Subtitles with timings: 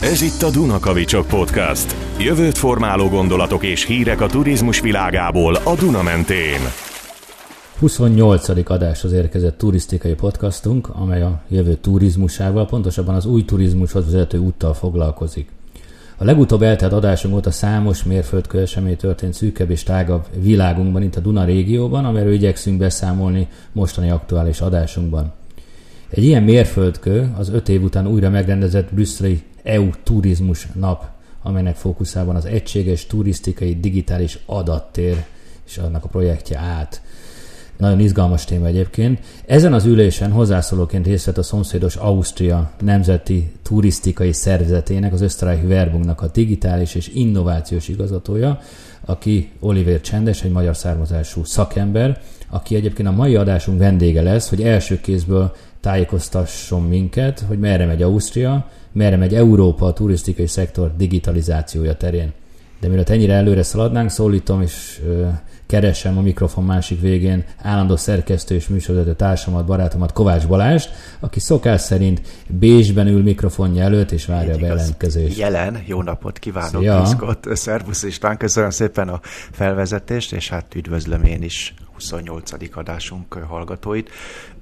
[0.00, 1.96] Ez itt a Dunakavicsok Podcast.
[2.18, 6.60] Jövőt formáló gondolatok és hírek a turizmus világából a Duna mentén.
[7.78, 8.70] 28.
[8.70, 15.50] adáshoz érkezett turisztikai podcastunk, amely a jövő turizmusával, pontosabban az új turizmushoz vezető úttal foglalkozik.
[16.16, 21.20] A legutóbb eltelt adásunk óta számos mérföldkő esemény történt szűkebb és tágabb világunkban, itt a
[21.20, 25.32] Duna régióban, amiről igyekszünk beszámolni mostani aktuális adásunkban.
[26.08, 31.04] Egy ilyen mérföldkő az öt év után újra megrendezett brüsszeli EU turizmus nap,
[31.42, 35.24] amelynek fókuszában az egységes turisztikai digitális adattér
[35.66, 37.02] és annak a projektje át.
[37.76, 39.20] Nagyon izgalmas téma egyébként.
[39.46, 46.20] Ezen az ülésen hozzászólóként részt vett a szomszédos Ausztria Nemzeti Turisztikai Szervezetének, az Österreich Werbungnak
[46.20, 48.60] a digitális és innovációs igazgatója,
[49.04, 54.62] aki Oliver Csendes, egy magyar származású szakember, aki egyébként a mai adásunk vendége lesz, hogy
[54.62, 61.94] első kézből tájékoztasson minket, hogy merre megy Ausztria, merre megy Európa a turisztikai szektor digitalizációja
[61.94, 62.32] terén.
[62.80, 65.28] De mielőtt ennyire előre szaladnánk, szólítom és ö,
[65.66, 71.80] keresem a mikrofon másik végén állandó szerkesztő és műsorvezető társamat, barátomat Kovács Balást, aki szokás
[71.80, 75.38] szerint Bécsben ül mikrofonja előtt és várja a bejelentkezést.
[75.38, 77.00] Jelen, jó napot kívánok, ja.
[77.00, 81.74] Piszkot, szervusz István, köszönöm szépen a felvezetést, és hát üdvözlöm én is
[82.10, 82.76] 28.
[82.76, 84.10] adásunk hallgatóit.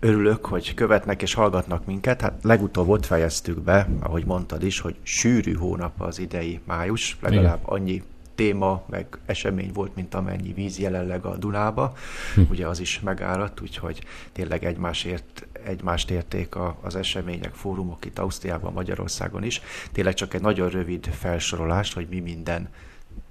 [0.01, 2.21] Örülök, hogy követnek és hallgatnak minket.
[2.21, 7.61] Hát legutóbb ott fejeztük be, ahogy mondtad is, hogy sűrű hónap az idei május, legalább
[7.63, 7.75] Igen.
[7.75, 8.03] annyi
[8.35, 11.93] téma, meg esemény volt, mint amennyi víz jelenleg a Dunába.
[12.35, 12.41] Hm.
[12.51, 14.03] Ugye az is megáradt, úgyhogy
[14.33, 19.61] tényleg egymásért egymást érték a, az események, fórumok itt Ausztriában, Magyarországon is.
[19.93, 22.69] Tényleg csak egy nagyon rövid felsorolás, hogy mi minden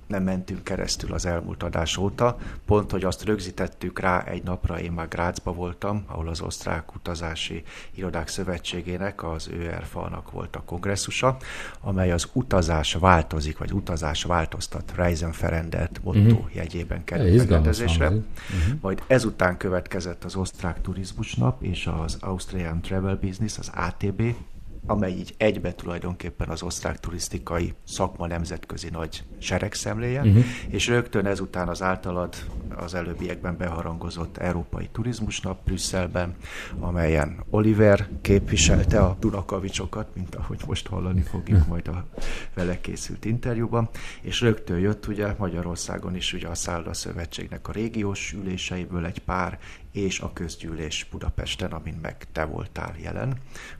[0.09, 2.38] nem mentünk keresztül az elmúlt adás óta.
[2.65, 7.63] Pont, hogy azt rögzítettük rá egy napra, én már Grácsba voltam, ahol az Osztrák Utazási
[7.95, 11.37] Irodák Szövetségének, az ÖRFA-nak volt a kongresszusa,
[11.81, 16.55] amely az utazás változik, vagy utazás változtat Reisen Ferendert motto uh-huh.
[16.55, 18.07] jegyében került megrendezésre.
[18.07, 18.23] Uh-huh.
[18.81, 24.21] Majd ezután következett az Osztrák Turizmusnap és az Austrian Travel Business, az ATB
[24.85, 30.43] amely így egybe tulajdonképpen az osztrák turisztikai szakma nemzetközi nagy seregszemléje, uh-huh.
[30.67, 32.35] és rögtön ezután az általad
[32.75, 36.35] az előbbiekben beharangozott Európai Turizmusnap Brüsszelben,
[36.80, 42.05] amelyen Oliver képviselte a Dunakavicsokat, mint ahogy most hallani fogjuk majd a
[42.53, 43.89] vele készült interjúban,
[44.21, 49.59] és rögtön jött ugye Magyarországon is ugye a Szálloda Szövetségnek a régiós üléseiből egy pár,
[49.91, 53.33] és a közgyűlés Budapesten, amin meg te voltál jelen,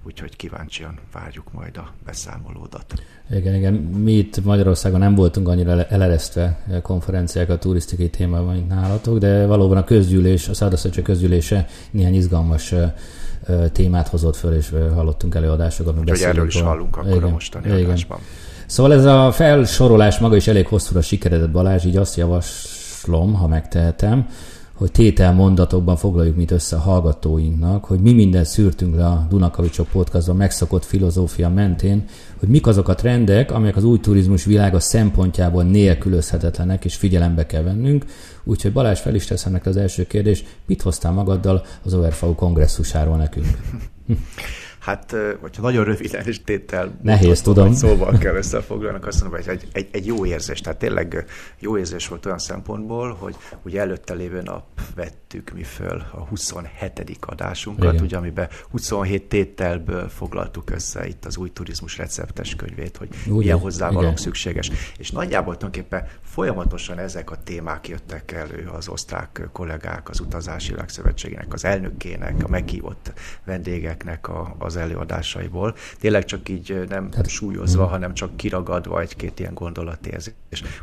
[0.04, 2.94] úgyhogy kíváncsian várjuk majd a beszámolódat.
[3.30, 3.74] Igen, igen.
[3.74, 9.78] Mi itt Magyarországon nem voltunk annyira eleresztve konferenciák a turisztikai témában, mint nálatok, de valóban
[9.78, 12.74] a közgyűlés, a Szárdaszöcső közgyűlése néhány izgalmas
[13.72, 16.00] témát hozott föl, és hallottunk előadásokat.
[16.00, 17.86] Úgyhogy erről is hallunk akkor igen, a mostani igen.
[17.86, 18.20] adásban.
[18.66, 24.28] Szóval ez a felsorolás maga is elég hosszúra sikeredett Balázs, így azt javaslom, ha megtehetem,
[24.80, 30.36] hogy tételmondatokban foglaljuk mit össze a hallgatóinknak, hogy mi mindent szűrtünk le a Dunakavicsok podcastban
[30.36, 32.04] megszokott filozófia mentén,
[32.40, 37.64] hogy mik azok a trendek, amelyek az új turizmus világa szempontjából nélkülözhetetlenek, és figyelembe kell
[37.64, 38.06] vennünk.
[38.44, 43.48] Úgyhogy Balázs fel is teszem az első kérdés, mit hoztál magaddal az ORFAU kongresszusáról nekünk?
[44.80, 47.74] Hát, hogyha nagyon röviden és tétel Nehéz, tudom.
[47.74, 50.62] Szóval kell összefoglalni, azt mondom, hogy egy, egy, egy, jó érzés.
[50.62, 51.26] Tehát tényleg
[51.60, 54.64] jó érzés volt olyan szempontból, hogy ugye előtte lévő nap
[55.34, 57.18] vettük mi föl a 27.
[57.20, 58.06] adásunkat, Igen.
[58.06, 63.60] ugye amiben 27 tételből foglaltuk össze itt az új turizmus receptes könyvét, hogy Úgy, milyen
[63.60, 64.72] hozzávalók szükséges.
[64.98, 71.54] És nagyjából tulajdonképpen folyamatosan ezek a témák jöttek elő az osztrák kollégák, az utazási világszövetségének,
[71.54, 73.14] az elnökének, a meghívott
[73.44, 75.76] vendégeknek a, az előadásaiból.
[76.00, 77.90] Tényleg csak így nem Tehát, súlyozva, mm.
[77.90, 80.34] hanem csak kiragadva egy-két ilyen gondolatérzés.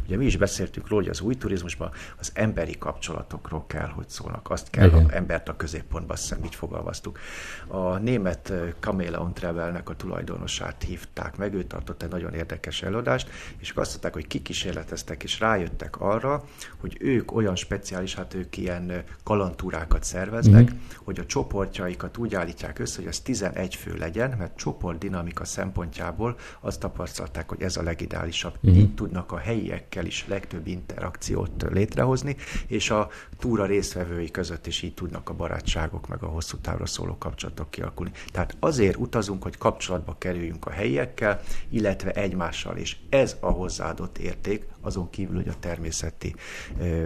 [0.06, 4.35] Ugye mi is beszéltünk róla, hogy az új turizmusban az emberi kapcsolatokról kell, hogy szólnak.
[4.42, 5.04] Azt kell Igen.
[5.04, 7.18] az embert a középpontba, azt hiszem így fogalmaztuk.
[7.66, 13.70] A német Camilla Travelnek a tulajdonosát hívták meg, ő tartott egy nagyon érdekes előadást, és
[13.70, 16.44] azt mondták, hogy kikísérleteztek, és rájöttek arra,
[16.80, 20.76] hogy ők olyan speciális, hát ők ilyen kalantúrákat szerveznek, mm.
[21.04, 26.80] hogy a csoportjaikat úgy állítják össze, hogy az 11 fő legyen, mert csoportdinamika szempontjából azt
[26.80, 28.54] tapasztalták, hogy ez a legideálisabb.
[28.60, 28.78] Uh-huh.
[28.78, 34.94] Így tudnak a helyiekkel is legtöbb interakciót létrehozni, és a túra résztvevői között is így
[34.94, 38.12] tudnak a barátságok, meg a hosszú távra szóló kapcsolatok kialakulni.
[38.32, 44.66] Tehát azért utazunk, hogy kapcsolatba kerüljünk a helyiekkel, illetve egymással, és ez a hozzáadott érték,
[44.80, 46.34] azon kívül, hogy a természeti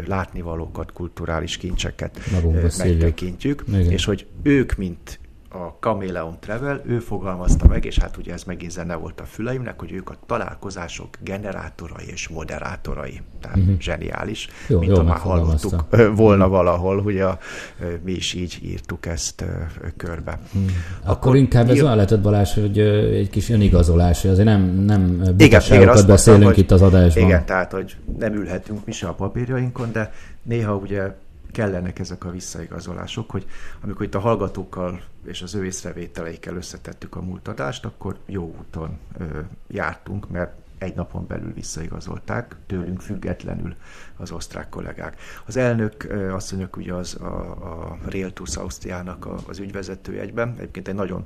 [0.06, 2.20] látnivalókat, kulturális kincseket
[2.78, 5.20] megtekintjük, és hogy ők, mint
[5.52, 9.78] a Chameleon Travel, ő fogalmazta meg, és hát ugye ez megint zene volt a füleimnek,
[9.78, 13.20] hogy ők a találkozások generátorai és moderátorai.
[13.40, 13.78] Tehát uh-huh.
[13.78, 17.24] zseniális, jó, mint jó, már hallottuk volna valahol, ugye
[18.02, 19.44] mi is így írtuk ezt
[19.96, 20.38] körbe.
[20.52, 20.66] Hmm.
[21.00, 25.62] Akkor, Akkor inkább ez olyan lehetett Balázs, hogy egy kis önigazolás, azért nem, nem igen,
[25.70, 27.24] igen, beszélünk mondtam, itt az adásban.
[27.24, 30.12] Igen, tehát, hogy nem ülhetünk mi se a papírjainkon, de
[30.42, 31.14] néha ugye
[31.52, 33.46] kellenek ezek a visszaigazolások, hogy
[33.80, 39.40] amikor itt a hallgatókkal és az ő észrevételeikkel összetettük a múltadást, akkor jó úton ö,
[39.68, 43.74] jártunk, mert egy napon belül visszaigazolták, tőlünk függetlenül
[44.16, 45.20] az osztrák kollégák.
[45.46, 46.06] Az elnök
[46.50, 47.26] mondjuk, ugye az a,
[47.80, 51.24] a Rail Tours Ausztriának az ügyvezető egyben, egyébként egy nagyon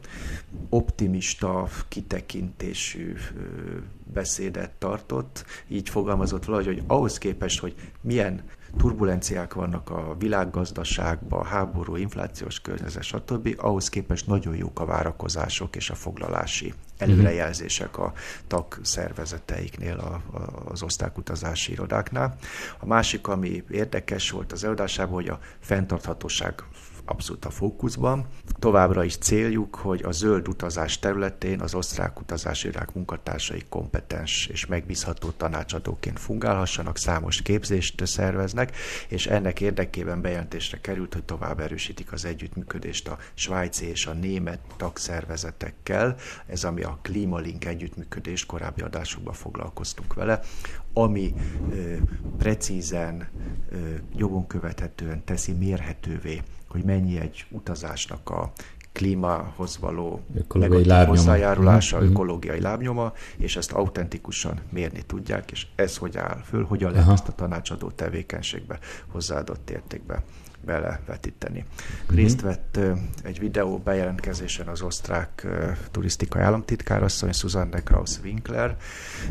[0.69, 3.15] optimista, kitekintésű
[4.13, 8.43] beszédet tartott, így fogalmazott valahogy, hogy ahhoz képest, hogy milyen
[8.77, 13.55] turbulenciák vannak a világgazdaságban, háború, inflációs környezet, stb.
[13.57, 18.13] Ahhoz képest nagyon jók a várakozások és a foglalási előrejelzések a
[18.47, 22.37] tag szervezeteiknél, a, a, az osztályutazási irodáknál.
[22.79, 26.63] A másik, ami érdekes volt az előadásában, hogy a fenntarthatóság
[27.05, 28.27] abszolút a fókuszban.
[28.59, 34.67] Továbbra is céljuk, hogy a zöld utazás területén az osztrák utazási irodák munkatársai kompetens és
[34.67, 38.77] megbízható tanácsadóként fungálhassanak, számos képzést szerveznek,
[39.09, 44.61] és ennek érdekében bejelentésre került, hogy tovább erősítik az együttműködést a svájci és a német
[44.77, 46.17] tagszervezetekkel,
[46.47, 50.41] ez ami a Klimalink együttműködés, korábbi adásokban foglalkoztunk vele,
[50.93, 51.35] ami
[51.71, 51.97] ö,
[52.39, 53.29] precízen,
[53.71, 53.77] ö,
[54.17, 56.43] jogon követhetően teszi mérhetővé
[56.75, 58.53] hogy mennyi egy utazásnak a
[58.93, 60.21] klímahoz való
[60.53, 62.11] negatív hozzájárulása, uh-huh.
[62.11, 67.15] ökológiai lábnyoma, és ezt autentikusan mérni tudják, és ez hogy áll föl, hogyan lehet Aha.
[67.15, 68.79] ezt a tanácsadó tevékenységbe,
[69.09, 70.23] hozzáadott értékbe
[70.65, 71.65] belevetíteni.
[72.03, 72.17] Uh-huh.
[72.17, 72.79] Részt vett
[73.23, 75.47] egy videó bejelentkezésen az osztrák
[75.91, 78.77] turisztikai államtitkárasszony, Susanne Kraus-Winkler.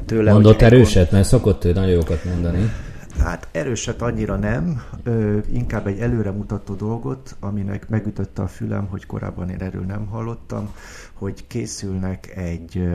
[0.06, 2.72] Tőle, Mondott erőset, mert szokott ő nagyon jókat mondani.
[3.19, 9.50] Hát erőset annyira nem, ö, inkább egy előremutató dolgot, aminek megütötte a fülem, hogy korábban
[9.50, 10.74] én erről nem hallottam,
[11.13, 12.89] hogy készülnek egy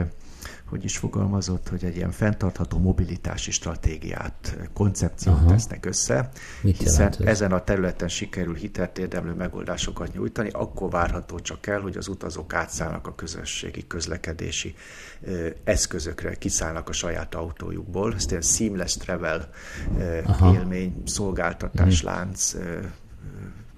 [0.68, 5.48] hogy is fogalmazott, hogy egy ilyen fenntartható mobilitási stratégiát, koncepciót Aha.
[5.48, 6.30] tesznek össze,
[6.62, 11.96] Mit hiszen ezen a területen sikerül hitelt érdemlő megoldásokat nyújtani, akkor várható csak el, hogy
[11.96, 14.74] az utazók átszállnak a közösségi közlekedési
[15.22, 18.14] ö, eszközökre, kiszállnak a saját autójukból.
[18.14, 19.48] Ez egy seamless travel
[19.98, 20.18] ö,
[20.52, 22.16] élmény, szolgáltatás, uh-huh.
[22.16, 22.78] lánc, ö,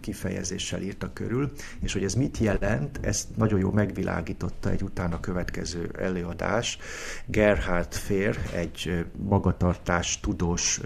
[0.01, 5.91] kifejezéssel írta körül, és hogy ez mit jelent, ezt nagyon jó megvilágította egy utána következő
[5.99, 6.79] előadás.
[7.27, 10.81] Gerhard Fér, egy magatartás tudós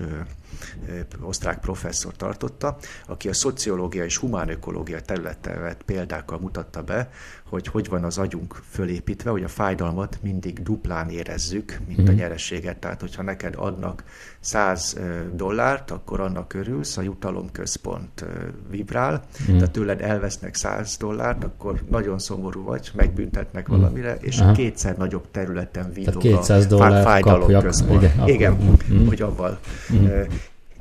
[1.20, 2.76] osztrák professzor tartotta,
[3.06, 7.10] aki a szociológia és humánökológia területen vett példákkal mutatta be,
[7.48, 12.20] hogy hogy van az agyunk fölépítve, hogy a fájdalmat mindig duplán érezzük, mint a mhm.
[12.20, 12.76] nyerességet.
[12.76, 14.04] Tehát, hogyha neked adnak
[14.40, 14.98] 100
[15.34, 18.24] dollárt, akkor annak örülsz, a jutalomközpont
[18.70, 19.56] vibrál, mm.
[19.56, 23.76] tehát tőled elvesznek 100 dollárt, akkor nagyon szomorú vagy, megbüntetnek mm.
[23.76, 24.52] valamire, és Aha.
[24.52, 26.24] kétszer nagyobb területen villog
[26.70, 28.02] a fájdalomközpont.
[28.02, 29.06] Igen, igen mm.
[29.06, 29.58] hogy avval
[29.92, 30.06] mm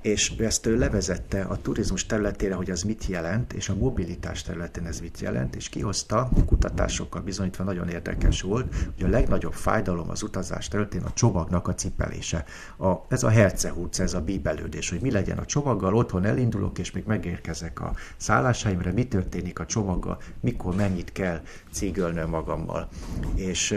[0.03, 4.85] és ezt ő levezette a turizmus területére, hogy az mit jelent, és a mobilitás területén
[4.85, 10.23] ez mit jelent, és kihozta, kutatásokkal bizonyítva nagyon érdekes volt, hogy a legnagyobb fájdalom az
[10.23, 12.45] utazás területén a csomagnak a cipelése.
[12.77, 16.91] A, ez a hercehúc, ez a bíbelődés, hogy mi legyen a csomaggal, otthon elindulok, és
[16.91, 21.41] még megérkezek a szállásaimra, mi történik a csomaggal, mikor mennyit kell
[21.71, 22.87] cigölnöm magammal.
[23.35, 23.75] És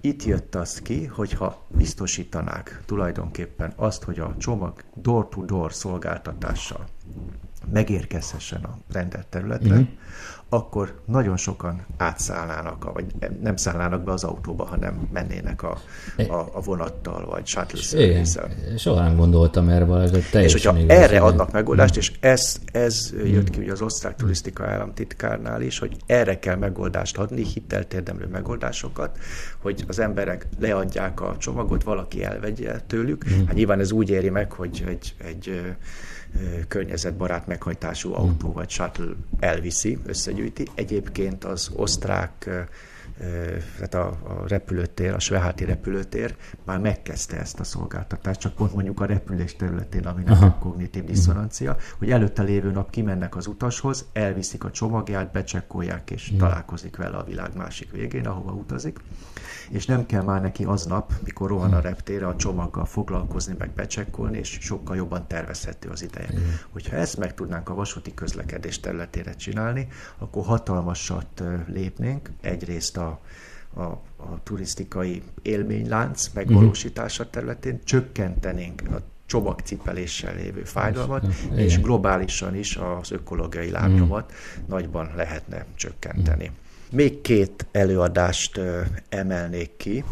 [0.00, 6.86] itt jött az ki, hogyha biztosítanák tulajdonképpen azt, hogy a csomag door-to-door szolgáltatással
[7.72, 9.82] megérkezhessen a rendelt területre, mm-hmm
[10.52, 13.04] akkor nagyon sokan átszállnának, vagy
[13.42, 15.78] nem szállnának be az autóba, hanem mennének a,
[16.16, 18.24] a, a vonattal, vagy shuttle
[18.76, 23.12] Soha nem gondoltam erre valahogy, teljesen És hogyha igaz, erre adnak megoldást, és ez, ez
[23.24, 28.26] jött ki ugye az osztrák turisztika államtitkárnál is, hogy erre kell megoldást adni, hitelt érdemlő
[28.26, 29.18] megoldásokat,
[29.58, 33.24] hogy az emberek leadják a csomagot, valaki elvegye tőlük.
[33.46, 35.60] Hát nyilván ez úgy éri meg, hogy egy, egy
[36.68, 40.66] környezetbarát meghajtású autó vagy shuttle elviszi, összegyűjti.
[40.74, 42.48] Egyébként az osztrák
[43.74, 49.00] tehát a, a repülőtér, a Sveháti repülőtér már megkezdte ezt a szolgáltatást, csak pont mondjuk
[49.00, 50.46] a repülés területén, aminek Aha.
[50.46, 56.24] a kognitív diszonancia, hogy előtte lévő nap kimennek az utashoz, elviszik a csomagját, becsekkolják, és
[56.24, 56.38] uh-huh.
[56.38, 58.98] találkozik vele a világ másik végén, ahova utazik,
[59.70, 64.38] és nem kell már neki aznap, mikor rohan a reptére, a csomaggal foglalkozni, meg becsekkolni,
[64.38, 66.28] és sokkal jobban tervezhető az ideje.
[66.30, 66.42] Uh-huh.
[66.70, 72.30] Hogyha ezt meg tudnánk a vasúti közlekedés területére csinálni, akkor hatalmasat lépnénk.
[72.40, 73.20] Egyrészt a,
[73.74, 73.82] a,
[74.16, 81.58] a turisztikai élménylánc megvalósítása területén csökkentenénk a csomagcipeléssel lévő fájdalmat, Igen.
[81.58, 84.62] és globálisan is az ökológiai lábnyomat mm.
[84.68, 86.48] nagyban lehetne csökkenteni.
[86.48, 86.69] Mm.
[86.90, 88.60] Még két előadást
[89.08, 90.04] emelnék ki.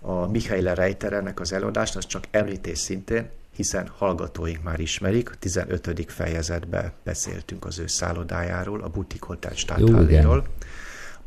[0.00, 6.04] A Michael Reiterernek az előadást, az csak említés szintén, hiszen hallgatóink már ismerik, a 15.
[6.08, 10.44] fejezetben beszéltünk az ő szállodájáról, a Butik Hotel Stadthalléről,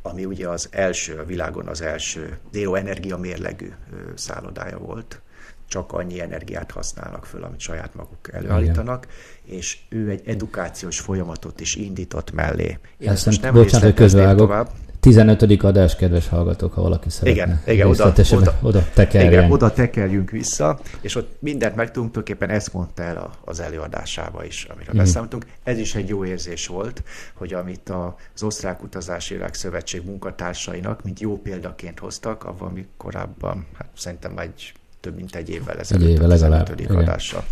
[0.01, 3.71] ami ugye az első, a világon az első zero energia mérlegű
[4.15, 5.21] szállodája volt,
[5.67, 9.07] csak annyi energiát használnak föl, amit saját maguk előállítanak,
[9.45, 9.57] Igen.
[9.57, 12.77] és ő egy edukációs folyamatot is indított mellé.
[12.97, 14.37] Én ezt most nem bocsánat, hogy közvágok.
[14.37, 14.69] Tovább.
[14.99, 15.63] 15.
[15.63, 17.41] adás, kedves hallgatók, ha valaki szeretne.
[17.41, 19.31] Igen, igen oda, oda, oda, tekerjen.
[19.31, 24.63] Igen, oda tekerjünk vissza, és ott mindent megtudunk, tulajdonképpen ezt mondta el az előadásába is,
[24.63, 24.97] amiről mm.
[24.97, 25.45] beszámoltunk.
[25.63, 27.91] Ez is egy jó érzés volt, hogy amit
[28.33, 34.73] az Osztrák Utazási Világszövetség munkatársainak, mint jó példaként hoztak, avval mi korábban, hát szerintem egy
[34.99, 37.43] több mint egy évvel ezelőtt egy évvel legalább, adással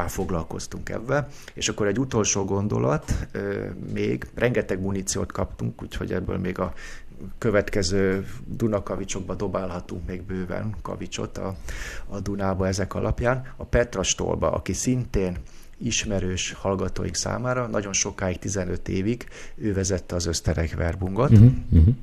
[0.00, 1.26] már foglalkoztunk ebben.
[1.54, 3.28] És akkor egy utolsó gondolat,
[3.92, 6.72] még rengeteg muníciót kaptunk, úgyhogy ebből még a
[7.38, 11.56] következő Dunakavicsokba dobálhatunk még bőven kavicsot a,
[12.08, 13.52] a Dunába ezek alapján.
[13.56, 15.36] A Petra Stolba, aki szintén
[15.78, 21.94] ismerős hallgatóink számára, nagyon sokáig, 15 évig ő vezette az Öszterek Verbungot, uh-huh, uh-huh.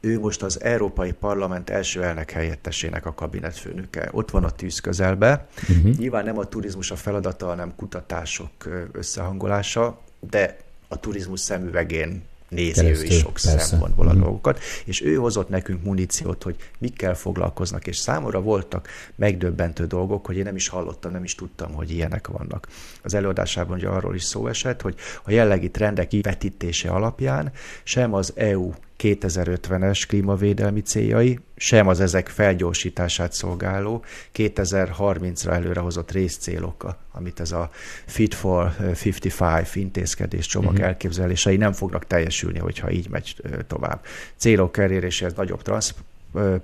[0.00, 4.08] Ő most az Európai Parlament első elnök helyettesének a kabinetfőnöke.
[4.12, 5.46] Ott van a tűz közelbe.
[5.68, 5.96] Uh-huh.
[5.96, 8.50] Nyilván nem a turizmus a feladata, hanem kutatások
[8.92, 10.56] összehangolása, de
[10.88, 13.58] a turizmus szemüvegén nézi Keresztül, ő is sok persze.
[13.58, 14.20] szempontból a mm.
[14.20, 20.36] dolgokat, és ő hozott nekünk muníciót, hogy mikkel foglalkoznak, és számomra voltak megdöbbentő dolgok, hogy
[20.36, 22.68] én nem is hallottam, nem is tudtam, hogy ilyenek vannak.
[23.02, 24.94] Az előadásában ugye arról is szó esett, hogy
[25.24, 33.32] a jellegi trendek vetítése alapján sem az EU 2050-es klímavédelmi céljai, sem az ezek felgyorsítását
[33.32, 37.70] szolgáló 2030-ra előrehozott részcélok, amit ez a
[38.06, 40.86] Fit for 55 intézkedés csomag uh-huh.
[40.86, 43.36] elképzelései nem fognak teljesülni, hogyha így megy
[43.66, 44.04] tovább.
[44.36, 45.94] Célok eléréséhez nagyobb transz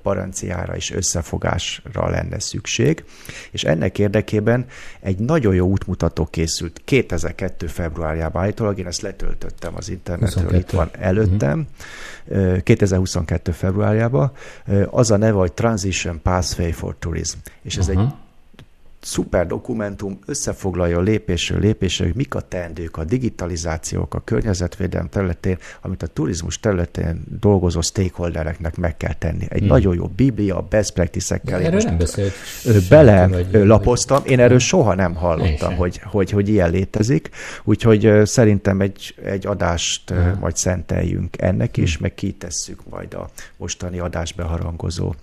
[0.02, 3.04] paranciára és összefogásra lenne szükség,
[3.50, 4.66] és ennek érdekében
[5.00, 7.66] egy nagyon jó útmutató készült 2002.
[7.66, 10.56] februárjában állítólag, én ezt letöltöttem az internetről, 22.
[10.58, 11.66] itt van előttem,
[12.26, 12.62] uh-huh.
[12.62, 13.52] 2022.
[13.52, 14.32] februárjában,
[14.90, 18.02] az a neve, hogy Transition Pathway for Tourism, és ez uh-huh.
[18.02, 18.08] egy
[19.04, 26.02] szuper dokumentum összefoglalja lépésről lépésre, hogy mik a teendők, a digitalizációk, a környezetvédelem területén, amit
[26.02, 29.46] a turizmus területén dolgozó stakeholdereknek meg kell tenni.
[29.48, 29.68] Egy hmm.
[29.68, 31.60] nagyon jó biblia, best practice-ekkel.
[31.60, 32.32] Erről nem beszélt.
[32.88, 34.22] Bele vagy, lapoztam.
[34.26, 37.30] Én erről soha nem hallottam, hogy, hogy, hogy ilyen létezik.
[37.64, 40.38] Úgyhogy szerintem egy, egy adást hmm.
[40.40, 42.02] majd szenteljünk ennek is, hmm.
[42.02, 45.14] meg kitesszük majd a mostani adásbeharangozó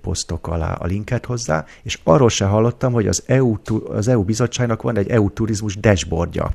[0.00, 1.64] posztok alá a linket hozzá.
[1.82, 3.56] És arról se hallottam, hogy az EU,
[3.88, 6.50] az EU bizottságnak van egy EU turizmus dashboardja,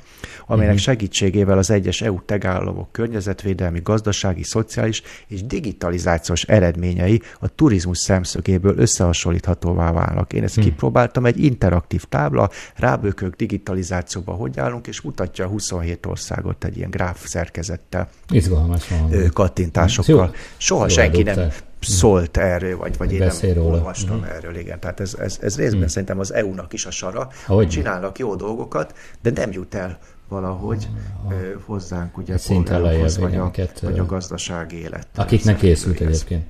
[0.46, 0.93] amelynek uh-huh.
[0.93, 9.91] segítségével az egyes EU tagállamok környezetvédelmi, gazdasági, szociális és digitalizációs eredményei a turizmus szemszögéből összehasonlíthatóvá
[9.91, 10.34] válnak.
[10.34, 10.72] Én ezt uh-huh.
[10.72, 16.89] kipróbáltam, egy interaktív tábla, rábökök digitalizációba hogy állunk, és mutatja a 27 országot egy ilyen
[16.89, 18.10] gráf szerkezettel.
[18.29, 19.29] Izgalmas van.
[19.34, 20.34] Kattintásokkal.
[20.58, 23.75] Soha Jó senki nem szólt erről, vagy, vagy én nem róla.
[23.75, 24.36] olvastam uh-huh.
[24.36, 24.79] erről, igen.
[24.79, 25.89] Tehát ez, ez, ez részben uh-huh.
[25.89, 30.88] szerintem az EU-nak is a sara, hogy csinálnak jó dolgokat, de nem jut el valahogy
[31.25, 31.62] uh-huh.
[31.65, 35.07] hozzánk, ugye, polgárokhoz, vagy, a, vagy a gazdasági élet.
[35.15, 36.43] Akiknek készült egyébként.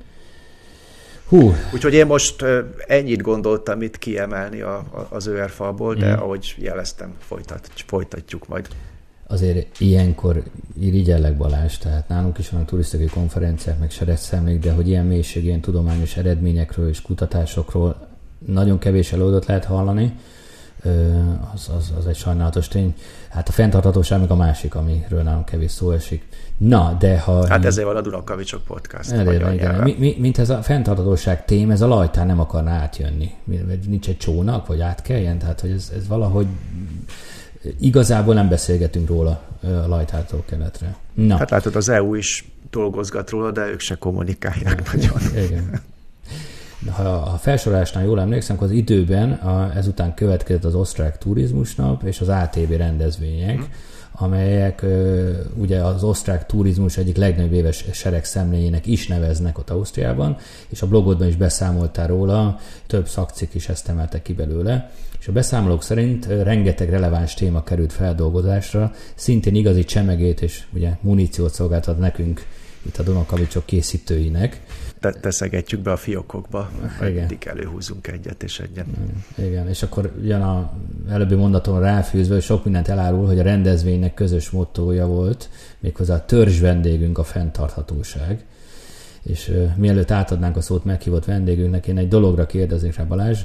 [1.27, 1.53] Hú.
[1.73, 2.45] Úgyhogy én most
[2.87, 6.19] ennyit gondoltam itt kiemelni a, a, az ÖRFA-ból, de mm.
[6.19, 8.67] ahogy jeleztem, folytat, folytatjuk majd
[9.31, 10.43] azért ilyenkor
[10.79, 15.43] irigyellek Balázs, tehát nálunk is van a turisztikai konferenciák, meg szemlék, de hogy ilyen mélység,
[15.43, 18.07] ilyen tudományos eredményekről és kutatásokról
[18.45, 20.13] nagyon kevés előadót lehet hallani,
[21.53, 22.93] az, az, az egy sajnálatos tény.
[23.29, 26.27] Hát a fenntarthatóság meg a másik, amiről nagyon kevés szó esik.
[26.57, 27.47] Na, de ha...
[27.47, 29.11] Hát ezért van a Dunakavicsok podcast.
[29.11, 29.75] Elég, igen.
[29.75, 33.31] Mi, mi, mint ez a fenntarthatóság tém, ez a lajtán nem akarna átjönni.
[33.87, 36.47] Nincs egy csónak, vagy átkeljen, tehát hogy ez, ez valahogy
[37.79, 40.95] igazából nem beszélgetünk róla a lajtától keletre.
[41.13, 41.37] Na.
[41.37, 45.21] Hát látod, az EU is dolgozgat róla, de ők se kommunikálják nagyon.
[45.45, 45.81] Igen.
[46.95, 52.21] Ha a felsorolásnál jól emlékszem, akkor az időben a, ezután következett az osztrák turizmusnap és
[52.21, 53.69] az ATV rendezvények, hmm
[54.21, 54.85] amelyek
[55.55, 60.37] ugye az osztrák turizmus egyik legnagyobb éves sereg szemléjének is neveznek ott Ausztriában,
[60.69, 65.31] és a blogodban is beszámoltál róla, több szakcik is ezt emelte ki belőle, és a
[65.31, 72.45] beszámolók szerint rengeteg releváns téma került feldolgozásra, szintén igazi csemegét és ugye muníciót szolgáltat nekünk
[72.85, 74.61] itt a Donakavicsok készítőinek
[74.99, 76.69] teszegetjük be a fiókokba,
[77.01, 78.85] mindig előhúzunk egyet és egyet.
[79.35, 80.71] Igen, és akkor ugyan a
[81.09, 86.25] előbbi mondaton ráfűzve, hogy sok mindent elárul, hogy a rendezvénynek közös mottója volt, méghozzá a
[86.25, 88.45] törzs vendégünk a fenntarthatóság.
[89.23, 93.39] És uh, mielőtt átadnánk a szót meghívott vendégünknek, én egy dologra kérdeznék rá Balázs,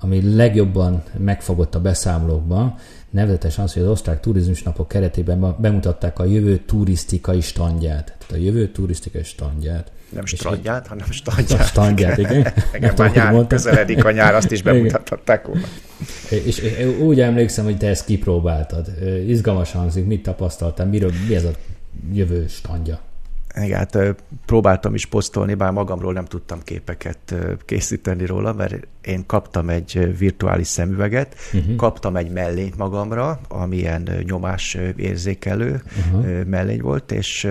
[0.00, 2.74] ami legjobban megfogott a beszámolókban,
[3.10, 8.04] nevezetesen az, hogy az osztrák turizmusnapok keretében bemutatták a jövő turisztikai standját.
[8.04, 9.90] Tehát a jövő turisztikai standját.
[10.10, 11.66] Nem strandját, hanem standját.
[11.66, 12.46] Standját, igen.
[12.74, 15.66] Igen, már nyár, közeledik a nyár, azt is bemutatták volna.
[16.28, 18.86] És, és úgy emlékszem, hogy te ezt kipróbáltad.
[19.26, 21.50] Izgalmas hangzik, mit tapasztaltál, miről, mi ez a
[22.12, 23.00] jövő standja?
[23.62, 23.98] Igen, hát
[24.46, 27.34] próbáltam is posztolni, bár magamról nem tudtam képeket
[27.64, 31.76] készíteni róla, mert én kaptam egy virtuális szemüveget, uh-huh.
[31.76, 36.44] kaptam egy mellényt magamra, amilyen nyomás érzékelő uh-huh.
[36.44, 37.48] mellény volt, és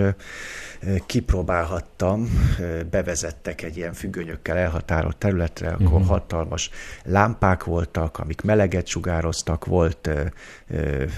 [1.06, 2.30] kipróbálhattam,
[2.90, 6.08] bevezettek egy ilyen függönyökkel elhatárolt területre, akkor uh-huh.
[6.08, 6.70] hatalmas
[7.04, 10.10] lámpák voltak, amik meleget sugároztak, volt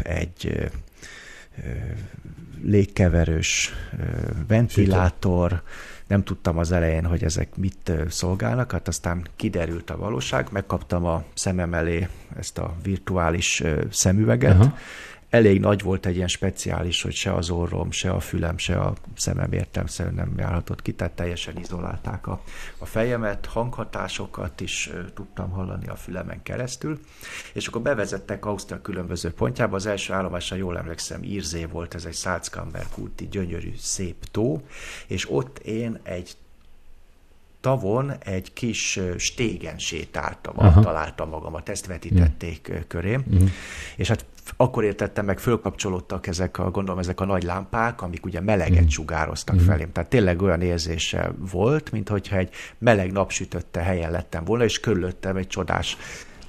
[0.03, 0.69] egy
[2.63, 3.73] légkeverős
[4.47, 5.61] ventilátor,
[6.07, 11.23] nem tudtam az elején, hogy ezek mit szolgálnak, hát aztán kiderült a valóság, megkaptam a
[11.33, 14.73] szemem elé ezt a virtuális szemüveget, uh-huh
[15.29, 18.93] elég nagy volt egy ilyen speciális, hogy se az orrom, se a fülem, se a
[19.15, 22.41] szemem értelmszerűen nem járhatott ki, tehát teljesen izolálták a,
[22.77, 27.00] a fejemet, hanghatásokat is tudtam hallani a fülemen keresztül,
[27.53, 32.15] és akkor bevezettek Ausztria különböző pontjába, az első állomásra jól emlékszem, Írzé volt, ez egy
[32.15, 34.62] Salzkamberg úti gyönyörű, szép tó,
[35.07, 36.38] és ott én egy
[37.62, 40.81] tavon egy kis stégen sétáltam, Aha.
[40.81, 42.75] találtam magamat, ezt vetítették mm.
[42.88, 43.45] körém, mm.
[43.95, 44.25] és hát
[44.58, 48.88] akkor értettem meg, fölkapcsolódtak ezek a, gondolom, ezek a nagy lámpák, amik ugye meleget mm.
[48.88, 49.65] sugároztak mm.
[49.65, 49.91] felém.
[49.91, 55.48] Tehát tényleg olyan érzése volt, mintha egy meleg napsütötte helyen lettem volna, és körülöttem egy
[55.48, 55.98] csodás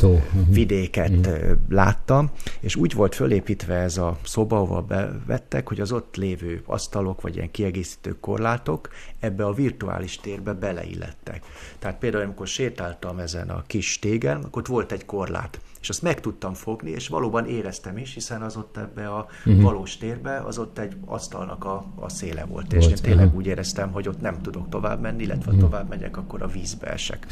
[0.01, 0.13] tó.
[0.13, 0.55] Uh-huh.
[0.55, 1.51] vidéket uh-huh.
[1.69, 7.21] láttam, és úgy volt fölépítve ez a szoba, ahol bevettek, hogy az ott lévő asztalok,
[7.21, 8.89] vagy ilyen kiegészítő korlátok
[9.21, 11.45] ebbe a virtuális térbe beleillettek.
[11.79, 16.03] Tehát például, amikor sétáltam ezen a kis tégen, akkor ott volt egy korlát, és azt
[16.03, 19.63] meg tudtam fogni, és valóban éreztem is, hiszen az ott ebbe a uh-huh.
[19.63, 23.39] valós térbe, az ott egy asztalnak a, a széle volt, volt és én tényleg uh-huh.
[23.39, 25.61] úgy éreztem, hogy ott nem tudok tovább menni, illetve uh-huh.
[25.61, 27.27] tovább megyek, akkor a vízbe esek.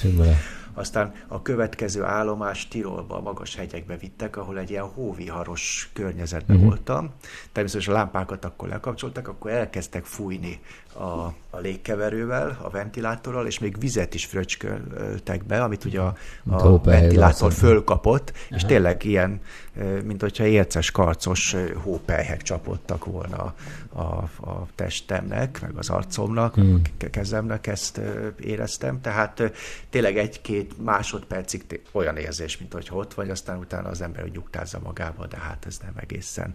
[0.74, 6.70] Aztán a következő állomás Tirolba, a magas hegyekbe vittek, ahol egy ilyen hóviharos környezetben uh-huh.
[6.70, 7.11] voltam.
[7.53, 10.61] Természetesen a lámpákat akkor lekapcsoltak, akkor elkezdtek fújni
[10.92, 11.03] a,
[11.51, 16.14] a légkeverővel, a ventilátorral, és még vizet is fröcsköltek be, amit ugye a,
[16.50, 19.40] a ventilátor fölkapott, és tényleg ilyen,
[20.04, 23.54] mint hogyha érces karcos hópelyhek csapottak volna
[23.92, 24.02] a,
[24.48, 26.80] a testemnek, meg az arcomnak, hmm.
[27.00, 28.00] a kezemnek, ezt
[28.40, 29.00] éreztem.
[29.00, 29.52] Tehát
[29.90, 35.26] tényleg egy-két másodpercig olyan érzés, mint hogy ott vagy, aztán utána az ember nyugtázza magába,
[35.26, 36.54] de hát ez nem egészen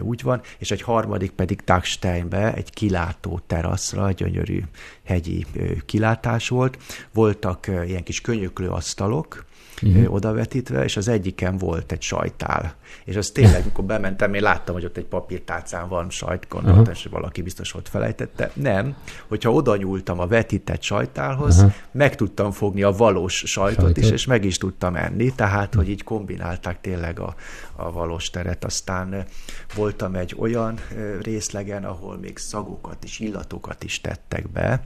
[0.00, 0.40] úgy van.
[0.58, 4.62] És egy harmadik pedig Dagsteinbe, egy kilátó teraszra, gyönyörű
[5.04, 5.46] hegyi
[5.86, 6.78] kilátás volt.
[7.12, 9.44] Voltak ilyen kis könyöklő asztalok,
[9.82, 10.14] uh-huh.
[10.14, 12.74] odavetítve, és az egyiken volt egy sajtál.
[13.04, 17.02] És az tényleg, amikor bementem, én láttam, hogy ott egy papírtálcán van sajt, gondoltam, uh-huh.
[17.02, 18.50] hogy valaki biztos ott felejtette.
[18.54, 18.96] Nem,
[19.28, 21.72] hogyha oda nyúltam a vetített sajtálhoz, uh-huh.
[21.90, 25.88] meg tudtam fogni a valós sajtot, sajtot is, és meg is tudtam enni, tehát, hogy
[25.88, 27.34] így kombinálták tényleg a,
[27.76, 28.64] a valós teret.
[28.64, 29.24] Aztán
[29.74, 30.78] voltam egy olyan
[31.22, 34.84] részlegen, ahol még szagokat és illatokat is tettek be.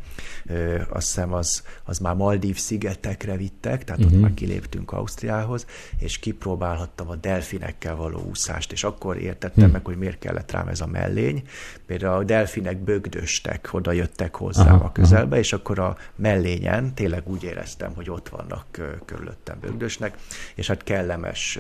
[0.89, 4.17] Azt hiszem, az, az már Maldív szigetekre vittek, tehát uh-huh.
[4.17, 5.67] ott már kiléptünk Ausztriához,
[5.99, 9.73] és kipróbálhattam a delfinekkel való úszást, és akkor értettem uh-huh.
[9.73, 11.43] meg, hogy miért kellett rám ez a mellény.
[11.87, 14.85] Például a delfinek bögdöstek, oda jöttek hozzám uh-huh.
[14.85, 18.67] a közelbe, és akkor a mellényen tényleg úgy éreztem, hogy ott vannak
[19.05, 20.17] körülöttem bögdösnek,
[20.55, 21.59] és hát kellemes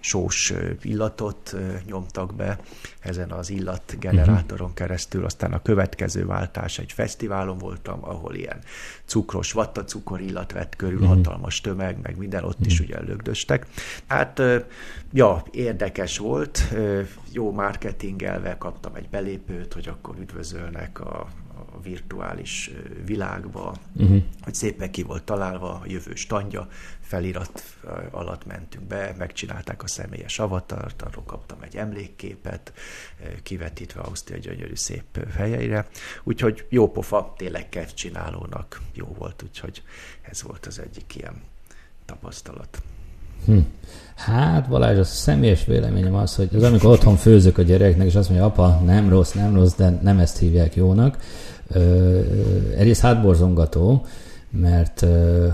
[0.00, 1.56] sós illatot
[1.86, 2.58] nyomtak be
[3.00, 4.76] ezen az illatgenerátoron mhm.
[4.76, 5.24] keresztül.
[5.24, 8.58] Aztán a következő váltás egy fesztiválon voltam, ahol ilyen
[9.06, 11.14] cukros, vattacukor illat vett körül, uh-huh.
[11.14, 13.66] hatalmas tömeg, meg minden ott is ugye lögdöstek.
[14.06, 14.42] Hát,
[15.12, 16.74] ja, érdekes volt,
[17.32, 21.26] jó marketingelve kaptam egy belépőt, hogy akkor üdvözölnek a
[21.74, 22.70] a virtuális
[23.04, 24.22] világba, uh-huh.
[24.42, 26.68] hogy szépen ki volt találva a jövő standja,
[27.04, 27.62] felirat
[28.10, 32.72] alatt mentünk be, megcsinálták a személyes avatart, arról kaptam egy emlékképet,
[33.42, 35.86] kivetítve Ausztria gyönyörű szép helyeire,
[36.22, 39.82] úgyhogy jó pofa, tényleg csinálónak jó volt, úgyhogy
[40.30, 41.42] ez volt az egyik ilyen
[42.04, 42.82] tapasztalat.
[43.44, 43.58] Hm.
[44.14, 48.28] Hát Balázs, a személyes véleményem az, hogy az amikor otthon főzök a gyereknek, és azt
[48.28, 51.18] mondja, apa, nem rossz, nem rossz, de nem ezt hívják jónak,
[52.76, 54.06] egyrészt hátborzongató,
[54.60, 55.06] mert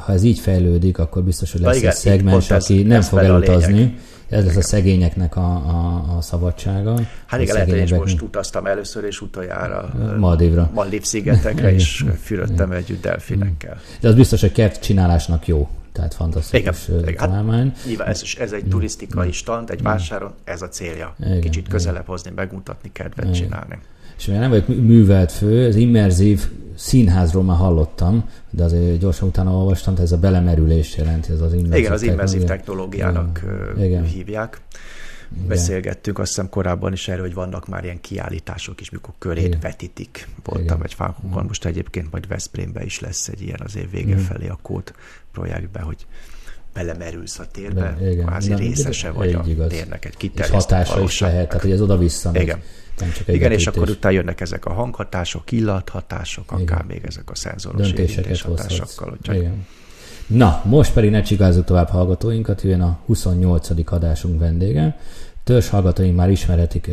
[0.04, 3.08] ha ez így fejlődik, akkor biztos, hogy lesz igen, egy szegmens, aki ez, nem ez
[3.08, 3.98] fog elutazni.
[4.28, 7.00] Ez lesz a szegényeknek a, a, a szabadsága.
[7.26, 10.70] Hát igen, lehet, hogy most utaztam először és utoljára Maldivra.
[10.74, 13.80] Maldiv szigetekre, és fürödtem együtt delfinekkel.
[14.00, 15.68] De az biztos, hogy kert csinálásnak jó.
[15.92, 17.72] Tehát fantasztikus igen, találmány.
[17.76, 21.14] Hát, nyilván ez, ez egy turisztikai stand, egy vásáron, ez a célja.
[21.20, 23.32] Igen, Kicsit közelebb hozni, megmutatni, kedvet igen.
[23.32, 23.78] csinálni.
[24.18, 26.48] És mivel nem vagyok művelt fő, az immerzív
[26.80, 31.78] színházról már hallottam, de azért gyorsan utána olvastam, ez a belemerülés jelenti, ez az immerzív
[31.78, 33.44] Igen, az immerzív technológiának
[33.78, 34.04] igen.
[34.04, 34.60] hívják.
[35.34, 35.48] Igen.
[35.48, 39.60] Beszélgettünk azt hiszem korábban is erről, hogy vannak már ilyen kiállítások is, mikor körét Igen.
[39.60, 40.28] vetítik.
[40.44, 40.82] Voltam Igen.
[40.82, 44.18] egy Fánkokon, most egyébként majd Veszprémben is lesz egy ilyen az év vége Igen.
[44.18, 44.92] felé a kód
[45.32, 46.06] projektbe, hogy
[46.74, 48.26] belemerülsz a térbe, De, igen.
[48.26, 49.68] kvázi részese vagy a igaz.
[49.68, 52.60] térnek egy kiterjesztett És hatása is lehet, tehát hogy ez oda-vissza Igen.
[52.98, 56.62] Nem csak Igen, és akkor utána jönnek ezek a hanghatások, illathatások, Igen.
[56.62, 59.16] akár még ezek a szenzoros Döntéseket hatásokkal.
[59.18, 59.36] Úgyhogy...
[59.36, 59.66] Igen.
[60.26, 63.92] Na, most pedig ne csigázzuk tovább hallgatóinkat, jön a 28.
[63.92, 64.98] adásunk vendége.
[65.44, 66.90] Törzs hallgatóink már ismerhetik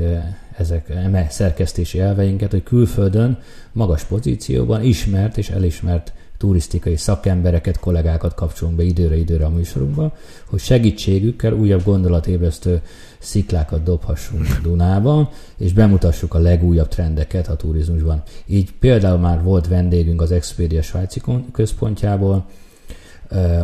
[0.57, 3.39] ezek eme szerkesztési elveinket, hogy külföldön
[3.71, 10.13] magas pozícióban ismert és elismert turisztikai szakembereket, kollégákat kapcsolunk be időre-időre a műsorunkba,
[10.45, 12.81] hogy segítségükkel újabb gondolatébresztő
[13.19, 18.23] sziklákat dobhassunk Dunába, és bemutassuk a legújabb trendeket a turizmusban.
[18.45, 21.21] Így például már volt vendégünk az Expedia svájci
[21.51, 22.45] központjából,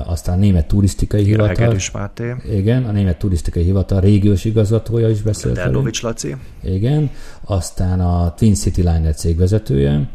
[0.06, 1.76] aztán a Német Turisztikai Hivatal.
[1.94, 2.36] Máté.
[2.52, 5.56] Igen, a Német Turisztikai Hivatal régiós igazgatója is beszélt.
[5.56, 6.36] Delnovics Laci.
[6.64, 7.10] Igen,
[7.44, 10.10] aztán a Twin City Liner cégvezetője.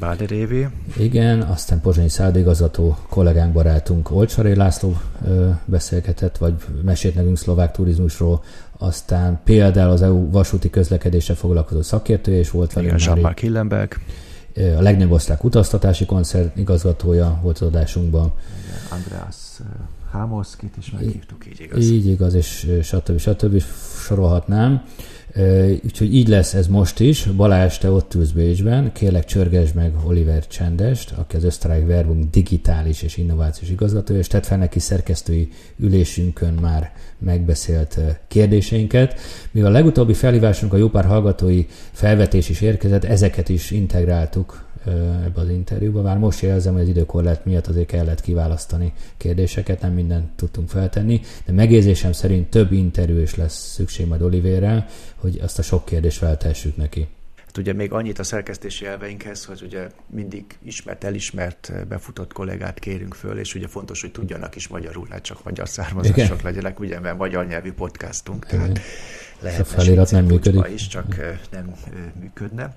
[0.00, 0.68] Báder Évi.
[0.96, 8.42] Igen, aztán Pozsonyi szálldigazgató kollégánk, barátunk Olcsaré László ö, beszélgetett, vagy mesélt nekünk szlovák turizmusról,
[8.78, 12.92] aztán például az EU vasúti közlekedése foglalkozó szakértője is volt velünk.
[12.92, 13.92] Igen, Jean-Marc Hillenberg.
[14.56, 18.32] A legnagyobb osztrák utaztatási koncert igazgatója volt az adásunkban.
[18.90, 19.36] Andreas
[20.12, 21.84] Hámoszkit is meghívtuk, így igaz.
[21.84, 23.18] Így igaz, és stb.
[23.18, 23.62] stb.
[24.04, 24.84] sorolhatnám.
[25.84, 27.24] Úgyhogy így lesz ez most is.
[27.24, 33.02] Balázs, te ott ülsz Bécsben, kérlek csörgesd meg Oliver Csendest, aki az Ösztrák Verbunk digitális
[33.02, 39.20] és innovációs igazgatója, és tett fel neki szerkesztői ülésünkön már megbeszélt kérdéseinket.
[39.50, 44.70] Mivel a legutóbbi felhívásunk a jó pár hallgatói felvetés is érkezett, ezeket is integráltuk
[45.24, 46.02] ebbe az interjúba.
[46.02, 51.20] Már most érzem, hogy az időkorlát miatt azért kellett kiválasztani kérdéseket, nem mindent tudtunk feltenni,
[51.46, 54.86] de megérzésem szerint több interjú is lesz szükség majd Olivérrel,
[55.22, 57.08] hogy azt a sok kérdést feltessük neki.
[57.36, 63.14] Hát ugye még annyit a szerkesztési elveinkhez, hogy ugye mindig ismert, elismert, befutott kollégát kérünk
[63.14, 67.16] föl, és ugye fontos, hogy tudjanak is magyarul, ne csak magyar származások legyenek, ugye, mert
[67.16, 68.80] magyar nyelvű podcastunk, tehát
[69.40, 70.66] lehet a felirat nem működik.
[70.74, 71.16] is, csak
[71.50, 71.74] nem
[72.20, 72.76] működne.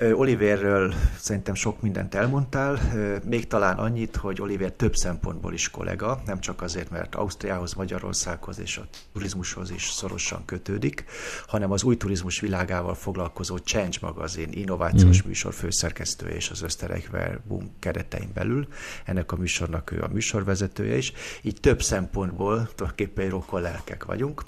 [0.00, 2.80] Oliverről szerintem sok mindent elmondtál,
[3.24, 8.58] még talán annyit, hogy Oliver több szempontból is kollega, nem csak azért, mert Ausztriához, Magyarországhoz
[8.58, 11.04] és a turizmushoz is szorosan kötődik,
[11.46, 15.26] hanem az új turizmus világával foglalkozó Change magazin innovációs mm.
[15.26, 18.68] műsor főszerkesztője és az Österreich Werbung keretein belül.
[19.04, 21.12] Ennek a műsornak ő a műsorvezetője is.
[21.42, 24.42] Így több szempontból tulajdonképpen rokkol lelkek vagyunk.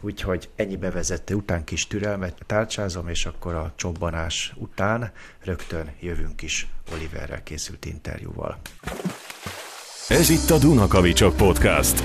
[0.00, 5.12] Úgyhogy ennyi bevezető után kis türelmet tárcsázom, és akkor a csobbanás után után
[5.44, 8.56] rögtön jövünk is Oliverrel készült interjúval.
[10.08, 12.02] Ez itt a Dunakavicsok Podcast.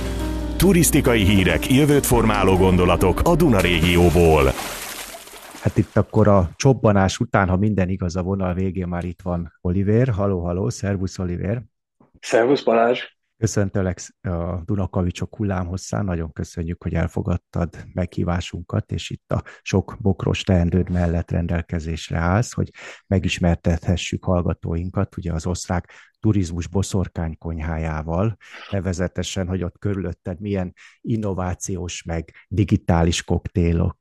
[0.57, 4.43] Turisztikai hírek, jövőt formáló gondolatok a Duna régióból.
[5.61, 9.53] Hát itt akkor a csobbanás után, ha minden igaz a vonal végén már itt van
[9.61, 10.09] Oliver.
[10.09, 11.61] Haló, haló, szervusz Oliver.
[12.19, 13.03] Szervusz Balázs.
[13.37, 20.89] Köszöntelek a Dunakavicsok hullámhosszán, nagyon köszönjük, hogy elfogadtad meghívásunkat, és itt a sok bokros teendőd
[20.89, 22.69] mellett rendelkezésre állsz, hogy
[23.07, 25.91] megismertethessük hallgatóinkat, ugye az osztrák
[26.27, 28.37] turizmus boszorkány konyhájával,
[28.71, 33.97] nevezetesen, hogy ott körülötted milyen innovációs, meg digitális koktélok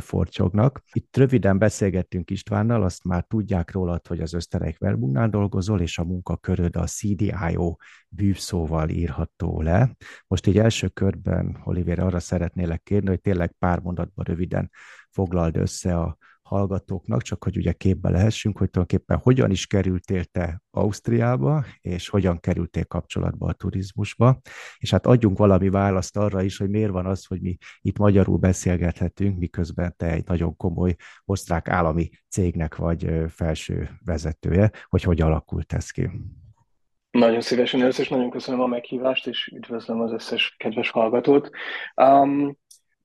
[0.00, 0.82] fortyognak.
[0.92, 6.04] Itt röviden beszélgettünk Istvánnal, azt már tudják rólad, hogy az Österreich Verbungnál dolgozol, és a
[6.04, 7.76] munkaköröd a CDIO
[8.08, 9.96] bűvszóval írható le.
[10.26, 14.70] Most így első körben, Oliver, arra szeretnélek kérni, hogy tényleg pár mondatban röviden
[15.10, 16.16] foglald össze a
[16.48, 22.40] hallgatóknak, csak hogy ugye képbe lehessünk, hogy tulajdonképpen hogyan is kerültél te Ausztriába, és hogyan
[22.40, 24.40] kerültél kapcsolatba a turizmusba,
[24.78, 28.38] és hát adjunk valami választ arra is, hogy miért van az, hogy mi itt magyarul
[28.38, 35.72] beszélgethetünk, miközben te egy nagyon komoly osztrák állami cégnek vagy felső vezetője, hogy hogy alakult
[35.72, 36.10] ez ki.
[37.10, 41.50] Nagyon szívesen először, és nagyon köszönöm a meghívást, és üdvözlöm az összes kedves hallgatót.
[41.96, 42.56] Um,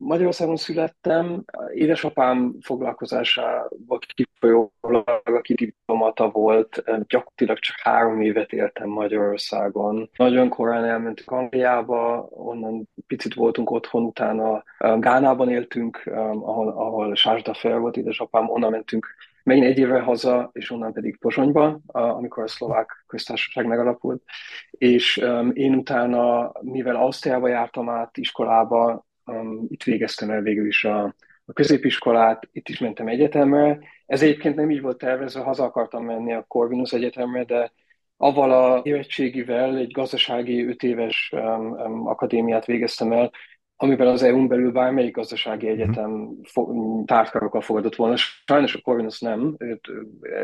[0.06, 10.10] Magyarországon születtem, édesapám foglalkozásába kifolyólag, aki diplomata volt, gyakorlatilag csak három évet éltem Magyarországon.
[10.16, 14.64] Nagyon korán elmentünk Angliába, onnan picit voltunk otthon, utána
[15.00, 19.08] Gánában éltünk, ahol, ahol Sásda fel volt édesapám, onnan mentünk
[19.44, 24.24] megint egy évre haza, és onnan pedig Pozsonyba, amikor a szlovák köztársaság megalapult.
[24.72, 25.18] És
[25.54, 31.54] én utána, mivel Ausztriába jártam át iskolába, um, itt végeztem el végül is a, a
[31.54, 33.80] középiskolát, itt is mentem egyetemre.
[34.06, 37.72] Ez egyébként nem így volt tervezve, haza akartam menni a Corvinus Egyetemre, de
[38.18, 43.32] avval a érettségivel egy gazdasági öt éves um, um, akadémiát végeztem el,
[43.76, 45.74] amivel az EU-n belül bármelyik gazdasági mhm.
[45.74, 48.16] egyetem fo- tárgykarokkal fogadott volna.
[48.46, 49.88] Sajnos a Corvinus nem, őt,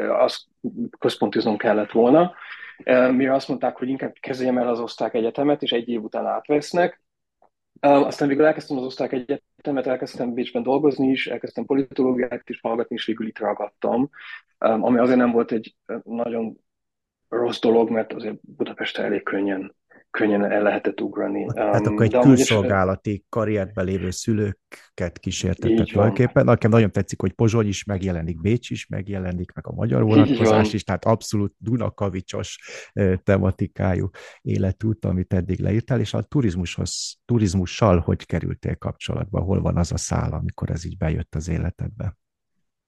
[0.09, 0.41] azt
[0.99, 2.33] központiznom kellett volna,
[3.11, 7.01] mire azt mondták, hogy inkább kezdjem el az osztrák egyetemet, és egy év után átvesznek.
[7.79, 13.05] Aztán végül elkezdtem az osztrák egyetemet, elkezdtem Bécsben dolgozni is, elkezdtem politológiát is hallgatni, és
[13.05, 14.09] végül itt ragadtam,
[14.57, 16.57] ami azért nem volt egy nagyon
[17.29, 19.75] rossz dolog, mert azért Budapesten elég könnyen
[20.11, 21.45] könnyen el lehetett ugrani.
[21.55, 23.25] Hát akkor egy külszolgálati eset...
[23.29, 26.45] karrierben lévő szülőket kísértettek tulajdonképpen.
[26.45, 30.83] Nekem nagyon tetszik, hogy Pozsony is megjelenik, Bécs is megjelenik, meg a magyar vonatkozás is,
[30.83, 32.59] tehát abszolút Dunakavicsos
[33.23, 34.09] tematikájú
[34.41, 39.39] életút, amit eddig leírtál, és a turizmushoz, turizmussal hogy kerültél kapcsolatba?
[39.39, 42.17] Hol van az a szál, amikor ez így bejött az életedbe?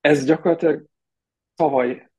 [0.01, 0.85] Ez gyakorlatilag
[1.55, 2.10] tavaly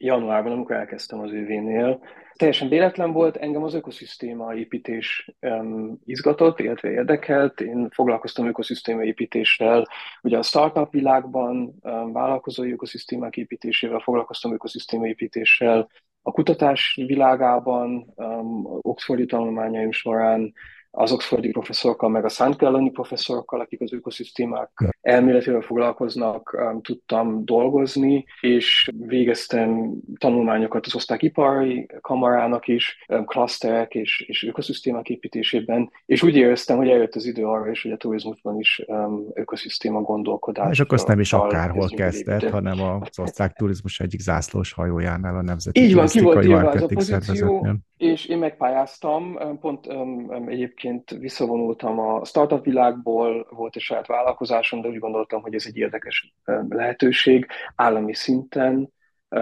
[0.00, 2.00] januárban, amikor elkezdtem az ővénél,
[2.34, 7.60] teljesen véletlen volt, engem az ökoszisztéma építés um, izgatott, illetve érdekelt.
[7.60, 9.88] Én foglalkoztam ökoszisztéma építéssel,
[10.22, 15.88] ugye a startup világban um, vállalkozói ökoszisztémák építésével foglalkoztam ökoszisztéma építéssel,
[16.22, 20.52] a kutatás világában, um, Oxfordi tanulmányaim során
[20.90, 22.54] az oxfordi professzorokkal, meg a.
[22.56, 31.86] Gallen professzorokkal, akik az ökoszisztémák elméletével foglalkoznak, um, tudtam dolgozni, és végeztem tanulmányokat az osztályipari
[32.00, 37.46] kamarának is, um, klaszterek és, és ökoszisztémák építésében, és úgy éreztem, hogy eljött az idő
[37.46, 40.70] arra is, hogy a turizmusban is um, ökoszisztéma gondolkodás.
[40.70, 45.42] És akkor azt nem is akárhol kezdett, hanem az osztrák turizmus egyik zászlós hajójánál a
[45.42, 51.20] Nemzeti Így van, ki volt az a pozíció, és én megpályáztam, pont um, egyébként egyébként
[51.20, 56.34] visszavonultam a startup világból, volt egy saját vállalkozásom, de úgy gondoltam, hogy ez egy érdekes
[56.68, 58.92] lehetőség állami szinten,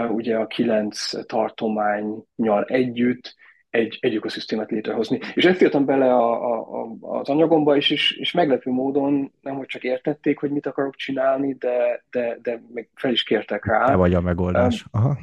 [0.09, 3.35] ugye a kilenc tartománynyal együtt
[3.71, 5.21] egy, egy ökoszisztémát létrehozni.
[5.35, 9.67] És ezt írtam bele a, a, az anyagomba is, és, és meglepő módon nem, hogy
[9.67, 13.87] csak értették, hogy mit akarok csinálni, de, de, de meg fel is kértek rá.
[13.87, 14.85] Te vagy a megoldás.
[14.91, 15.19] Aha.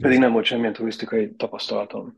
[0.00, 2.14] Pedig nem volt semmilyen turisztikai tapasztalatom.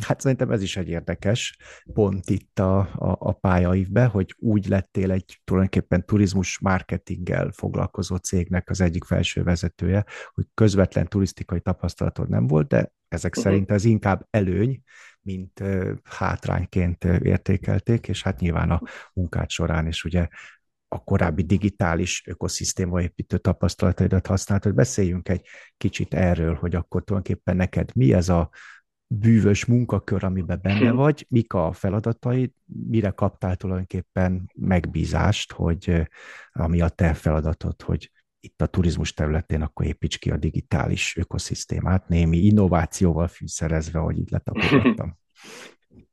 [0.00, 1.56] Hát szerintem ez is egy érdekes
[1.92, 8.70] pont itt a, a, a pályaivbe, hogy úgy lettél egy tulajdonképpen turizmus marketinggel foglalkozó cégnek
[8.70, 13.44] az egyik felső vezetője, hogy közvetlen turisztikai tapasztalatod nem volt, de ezek uh-huh.
[13.44, 14.82] szerint ez inkább előny,
[15.20, 20.28] mint uh, hátrányként értékelték, és hát nyilván a munkát során is ugye
[20.88, 27.90] a korábbi digitális ökoszisztémaépítő tapasztalataidat használt, hogy beszéljünk egy kicsit erről, hogy akkor tulajdonképpen neked
[27.94, 28.50] mi ez a
[29.20, 30.96] bűvös munkakör, amiben benne hm.
[30.96, 32.50] vagy, mik a feladataid,
[32.88, 36.08] mire kaptál tulajdonképpen megbízást, hogy
[36.52, 42.08] ami a te feladatod, hogy itt a turizmus területén akkor építs ki a digitális ökoszisztémát,
[42.08, 45.16] némi innovációval fűszerezve, hogy így letapogattam.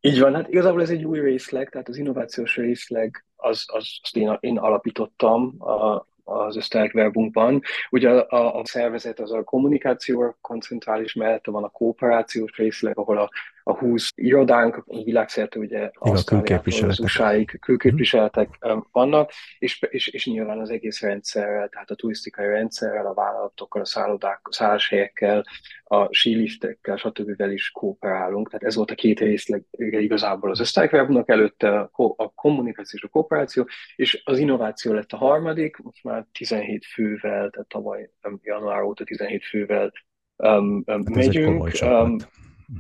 [0.01, 4.17] Így van, hát igazából ez egy új részleg, tehát az innovációs részleg az, az, azt
[4.17, 7.61] én, én alapítottam a, az ösztelekverbunkban.
[7.89, 13.17] Ugye a, a szervezet az a kommunikációra koncentrál, és mellette van a kooperációs részleg, ahol
[13.17, 13.29] a
[13.69, 18.87] a 20 irodánk világszerte ugye Ausztráliától az usa külképviseletek hmm.
[18.91, 23.85] vannak, és, és, és nyilván az egész rendszerrel, tehát a turisztikai rendszerrel, a vállalatokkal, a
[23.85, 25.45] szállodák, a szálláshelyekkel,
[25.83, 27.41] a síliftekkel, stb.
[27.51, 28.49] is kooperálunk.
[28.49, 33.11] Tehát ez volt a két részleg igazából az osztályverbnak előtte a, a kommunikáció és a
[33.11, 38.09] kooperáció, és az innováció lett a harmadik, most már 17 fővel, tehát tavaly
[38.41, 39.91] január óta 17 fővel
[40.35, 41.67] um, um, hát megyünk.
[41.67, 42.15] Ez, um,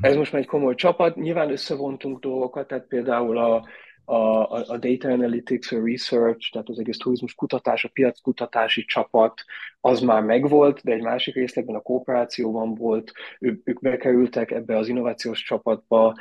[0.01, 1.15] ez most már egy komoly csapat.
[1.15, 3.67] Nyilván összevontunk dolgokat, tehát például a,
[4.09, 9.43] a, a data analytics, a research, tehát az egész turizmus kutatás, a piackutatási csapat,
[9.81, 14.87] az már megvolt, de egy másik részlegben a kooperációban volt, ő, ők bekerültek ebbe az
[14.87, 16.15] innovációs csapatba,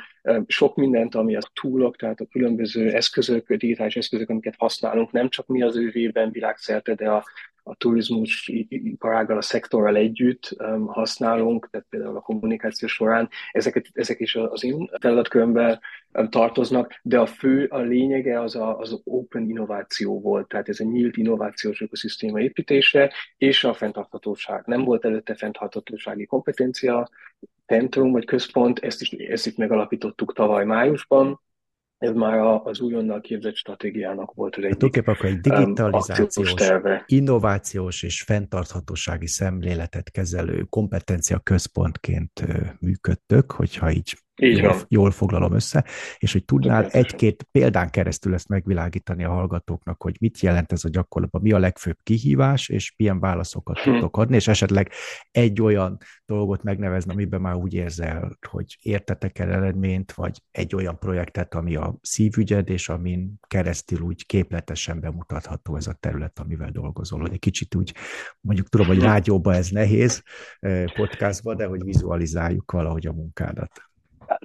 [0.47, 5.47] sok mindent, ami a túlok, tehát a különböző eszközök, digitális eszközök, amiket használunk, nem csak
[5.47, 7.23] mi az ővében világszerte, de a,
[7.69, 14.19] a turizmus iparággal, a szektorral együtt um, használunk, tehát például a kommunikáció során, ezeket, ezek
[14.19, 15.79] is az én feladatkörömben
[16.13, 20.79] um, tartoznak, de a fő, a lényege az a, az open innováció volt, tehát ez
[20.79, 24.63] a nyílt innovációs ökoszisztéma építése és a fenntarthatóság.
[24.65, 27.09] Nem volt előtte fenntarthatósági kompetencia,
[27.65, 31.39] centrum vagy központ, ezt is, ezt is megalapítottuk tavaly májusban,
[31.99, 36.53] ez már az újonnal képzett stratégiának volt az egyik hát, akkor egy digitalizációs,
[37.05, 42.45] innovációs és fenntarthatósági szemléletet kezelő kompetencia központként
[42.79, 45.85] működtök, hogyha így így jól, jól foglalom össze,
[46.17, 50.89] és hogy tudnál egy-két példán keresztül ezt megvilágítani a hallgatóknak, hogy mit jelent ez a
[50.89, 53.91] gyakorlatban, mi a legfőbb kihívás, és milyen válaszokat hm.
[53.91, 54.91] tudtok adni, és esetleg
[55.31, 60.99] egy olyan dolgot megnevezni, amiben már úgy érzel, hogy értetek el eredményt, vagy egy olyan
[60.99, 67.19] projektet, ami a szívügyed, és amin keresztül úgy képletesen bemutatható ez a terület, amivel dolgozol,
[67.19, 67.93] hogy egy kicsit úgy,
[68.41, 69.03] mondjuk tudom, hogy hm.
[69.03, 70.23] rádióban ez nehéz
[70.59, 73.88] eh, podcastban, de hogy vizualizáljuk valahogy a munkádat.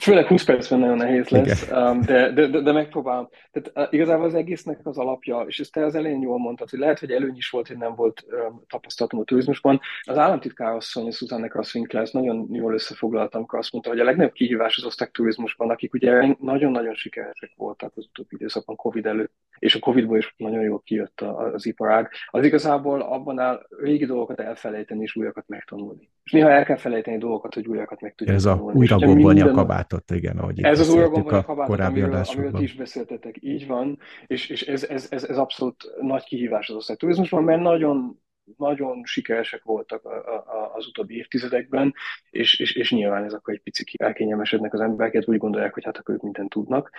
[0.00, 3.28] Főleg 20 percben nagyon nehéz lesz, um, de, de, de, de megpróbálom.
[3.52, 6.78] Tehát uh, igazából az egésznek az alapja, és ezt te az elején jól mondtad, hogy
[6.78, 9.80] lehet, hogy előny is volt, hogy nem volt um, tapasztalatom a turizmusban.
[10.02, 14.32] Az államtitkár asszony, Susanne Crosswinkler, ezt nagyon jól összefoglaltam, amikor azt mondta, hogy a legnagyobb
[14.32, 19.74] kihívás az oszták turizmusban, akik ugye nagyon-nagyon sikeresek voltak az utóbbi időszakban Covid előtt, és
[19.74, 22.10] a Covidból is nagyon jól kijött az iparág.
[22.26, 26.10] Az igazából abban áll régi dolgokat elfelejteni és újakat megtanulni.
[26.24, 28.72] És néha el kell felejteni dolgokat, hogy újakat meg tudjuk Ez tanulni.
[28.72, 29.73] a újra gombolni a kabátot,
[30.14, 33.98] igen, ahogy Ez az újra gombolni a kabátot, korábbi amiről, amiről is beszéltetek, így van,
[34.26, 38.22] és, és ez, ez, ez, ez abszolút nagy kihívás az osztályturizmusban, mert nagyon
[38.56, 41.94] nagyon sikeresek voltak a, a, az utóbbi évtizedekben,
[42.30, 45.96] és, és, és nyilván ez akkor egy picit elkényelmesednek az embereket, úgy gondolják, hogy hát
[45.96, 46.90] akkor ők mindent tudnak.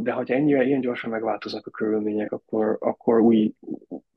[0.00, 3.52] De ha ennyire ilyen gyorsan megváltoznak a körülmények, akkor, akkor új,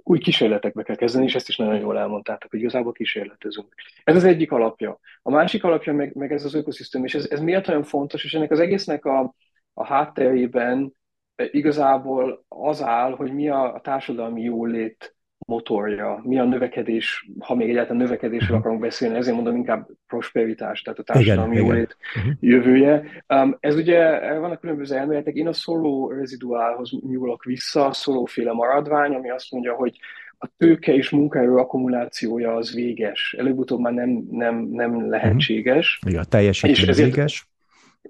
[0.04, 3.73] új kísérletekbe kell kezdeni, és ezt is nagyon jól elmondtátok, hogy igazából kísérletezünk.
[4.04, 4.99] Ez az egyik alapja.
[5.21, 8.34] A másik alapja meg, meg ez az ökoszisztém, és ez, ez miért olyan fontos, és
[8.34, 9.36] ennek az egésznek a,
[9.73, 10.93] a hátterében
[11.36, 15.12] igazából az áll, hogy mi a, a társadalmi jólét
[15.45, 18.60] motorja, mi a növekedés, ha még egyáltalán növekedésről mhm.
[18.60, 21.97] akarunk beszélni, ezért mondom inkább prosperitás, tehát a társadalmi jólét.
[22.15, 22.29] Mhm.
[22.39, 23.03] jövője.
[23.27, 29.13] Um, ez ugye, vannak különböző elméletek, én a szoló reziduálhoz nyúlok vissza, a szolóféle maradvány,
[29.13, 29.97] ami azt mondja, hogy
[30.38, 33.36] a tőke és munkaerő akkumulációja az véges.
[33.38, 35.99] Előbb-utóbb már nem, nem, nem lehetséges.
[36.08, 37.47] Igen, a teljesítmény és ezért, véges.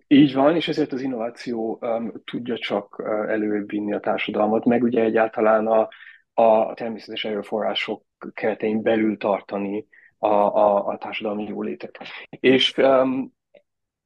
[0.08, 4.84] Így van, és ezért az innováció um, tudja csak uh, előbb vinni a társadalmat, meg
[4.84, 5.88] ugye egyáltalán a,
[6.34, 11.98] a természetes erőforrások keretein belül tartani a, a, a társadalmi jólétet.
[12.30, 13.34] És um,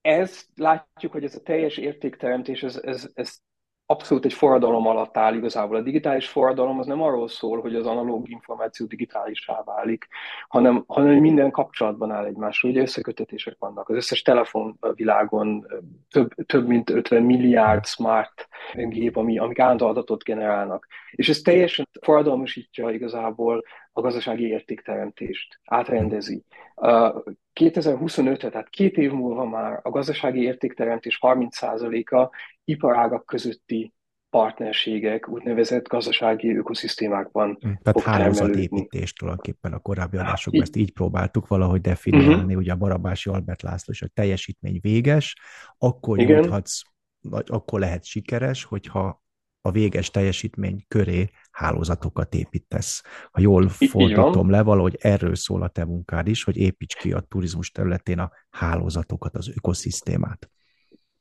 [0.02, 3.38] ez látjuk, hogy ez a teljes értékteremtés, ez, ez, ez
[3.90, 5.76] abszolút egy forradalom alatt áll igazából.
[5.76, 10.08] A digitális forradalom az nem arról szól, hogy az analóg információ digitálisá válik,
[10.48, 12.72] hanem, hanem minden kapcsolatban áll egymásról.
[12.72, 13.90] Ugye összekötetések vannak.
[13.90, 15.66] Az összes telefon világon
[16.10, 20.88] több, több mint 50 milliárd smart gép, ami, amik állandó adatot generálnak.
[21.12, 23.64] És ez teljesen forradalmasítja igazából
[23.98, 26.44] a gazdasági értékteremtést, átrendezi.
[27.54, 33.94] 2025-re, tehát két év múlva már a gazdasági értékteremtés 30%-a iparágak közötti
[34.30, 41.82] partnerségek, úgynevezett gazdasági ökoszisztémákban hm, Tehát hálózatépítés tulajdonképpen a korábbi adásokban ezt így próbáltuk valahogy
[41.82, 42.58] definiálni, uh-huh.
[42.58, 45.36] ugye a Barabási Albert László és a teljesítmény véges,
[45.78, 46.38] akkor Igen.
[46.38, 46.82] juthatsz,
[47.22, 49.26] vagy akkor lehet sikeres, hogyha
[49.62, 53.02] a véges teljesítmény köré hálózatokat építesz.
[53.32, 57.20] Ha jól fordítom le, valahogy erről szól a te munkád is, hogy építs ki a
[57.20, 60.50] turizmus területén a hálózatokat, az ökoszisztémát.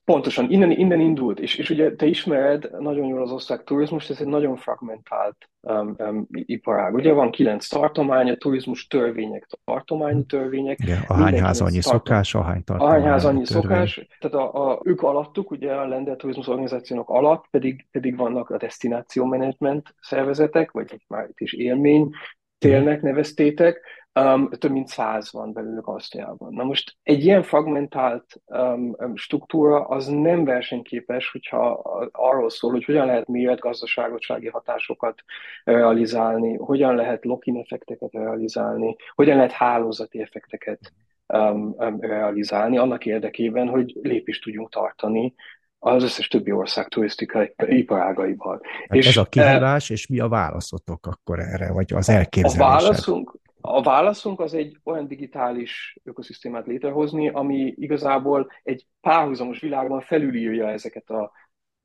[0.06, 4.20] Pontosan, innen, innen indult, és, és ugye te ismered nagyon jól az osztrák turizmus, ez
[4.20, 6.94] egy nagyon fragmentált um, um, iparág.
[6.94, 10.78] Ugye van kilenc tartomány, a turizmus törvények, tartományi törvények.
[10.78, 11.98] Igen, hányház annyi tartom...
[11.98, 12.94] szokás, ahány tartomány.
[12.94, 17.86] Ahányház annyi szokás, tehát a, a, ők alattuk, ugye a Lender Turizmus Organizációnak alatt pedig,
[17.90, 22.10] pedig vannak a destináció management szervezetek, vagy már itt is élmény,
[22.58, 23.80] télnek neveztétek,
[24.20, 26.54] um, több mint száz van belőlük Ausztriában.
[26.54, 31.70] Na most egy ilyen fragmentált um, um, struktúra az nem versenyképes, hogyha
[32.12, 35.22] arról szól, hogy hogyan lehet méret gazdaságossági hatásokat
[35.64, 40.92] realizálni, hogyan lehet lock-in effekteket realizálni, hogyan lehet hálózati effekteket
[41.26, 45.34] um, um, realizálni annak érdekében, hogy lépést tudjunk tartani
[45.78, 48.60] az összes többi ország turisztikai iparágaival.
[48.88, 52.60] Hát és ez a kihívás, és mi a válaszotok akkor erre, vagy az elképzelésed?
[52.60, 60.00] A válaszunk, a válaszunk az egy olyan digitális ökoszisztémát létrehozni, ami igazából egy párhuzamos világban
[60.00, 61.32] felülírja ezeket a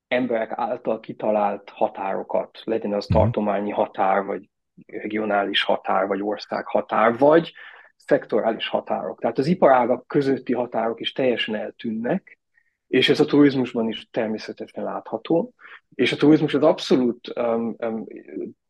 [0.08, 3.18] emberek által kitalált határokat, legyen az mhm.
[3.18, 4.50] tartományi határ, vagy
[4.86, 7.54] regionális határ, vagy ország határ, vagy
[7.96, 9.20] szektorális határok.
[9.20, 12.40] Tehát az iparágak közötti határok is teljesen eltűnnek,
[12.88, 15.54] és ez a turizmusban is természetesen látható.
[15.96, 18.06] És a turizmus az abszolút um, um,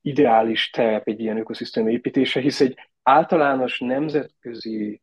[0.02, 5.02] ideális terep egy ilyen ökoszisztéma építése, hisz egy általános nemzetközi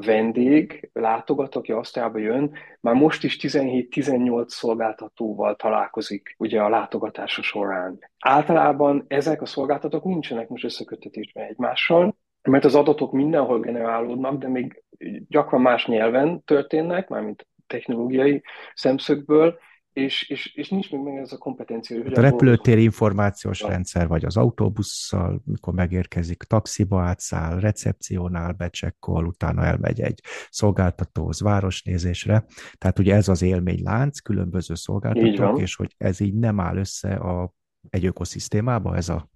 [0.00, 7.98] vendég, látogató, aki Asztrába jön, már most is 17-18 szolgáltatóval találkozik ugye a látogatása során.
[8.18, 14.82] Általában ezek a szolgáltatók nincsenek most összekötetésben egymással, mert az adatok mindenhol generálódnak, de még
[15.28, 18.42] gyakran más nyelven történnek, mármint technológiai
[18.74, 19.58] szemszögből,
[19.92, 22.02] és, és, és nincs még meg ez a kompetencia.
[22.02, 23.68] Hogy a repülőtér információs a...
[23.68, 30.20] rendszer, vagy az autóbusszal, mikor megérkezik, taxiba átszáll, recepciónál becsekkol, utána elmegy egy
[30.50, 32.44] szolgáltatóhoz városnézésre.
[32.78, 37.54] Tehát ugye ez az élménylánc, különböző szolgáltatók, és hogy ez így nem áll össze a,
[37.90, 39.30] egy ökoszisztémába, ez a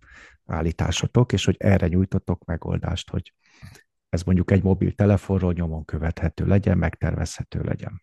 [0.46, 3.32] állításotok, és hogy erre nyújtotok megoldást, hogy
[4.08, 8.02] ez mondjuk egy mobiltelefonról nyomon követhető legyen, megtervezhető legyen.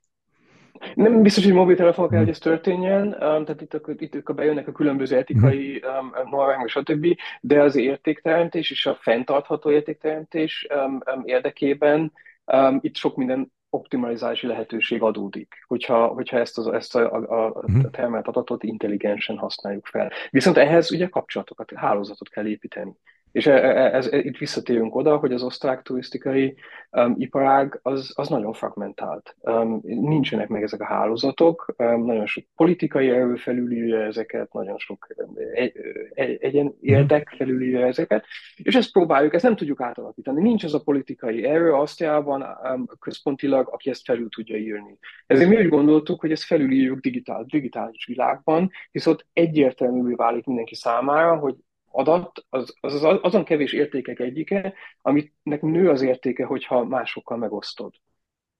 [0.95, 4.67] Nem biztos, hogy mobiltelefon kell, hogy ez történjen, um, tehát itt, a, itt a bejönnek
[4.67, 7.07] a különböző etikai um, normák, stb.,
[7.41, 12.11] de az értékteremtés és a fenntartható értékteremtés um, um, érdekében
[12.45, 17.63] um, itt sok minden optimalizási lehetőség adódik, hogyha, hogyha ezt, az, ezt a, a, a
[17.65, 17.87] mhm.
[17.91, 20.11] termelt adatot intelligensen használjuk fel.
[20.29, 22.95] Viszont ehhez ugye kapcsolatokat, hálózatot kell építeni.
[23.33, 26.55] És e, e, ez, ez, itt visszatérünk oda, hogy az osztrák turisztikai
[26.91, 29.35] um, iparág az, az nagyon fragmentált.
[29.39, 35.07] Um, nincsenek meg ezek a hálózatok, um, nagyon sok politikai erő felülírja ezeket, nagyon sok
[35.15, 35.73] um, egy,
[36.13, 36.75] egy, egyen mhm.
[36.81, 38.25] érdek felülírja ezeket,
[38.55, 40.41] és ezt próbáljuk, ezt nem tudjuk átalakítani.
[40.41, 44.97] Nincs az a politikai erő Asztriában um, központilag, aki ezt felül tudja írni.
[45.27, 50.75] Ezért mi úgy gondoltuk, hogy ezt felülírjuk digitál, digitális világban, hisz ott egyértelművé válik mindenki
[50.75, 51.55] számára, hogy
[51.95, 57.93] adat az, az, az azon kevés értékek egyike, aminek nő az értéke, hogyha másokkal megosztod.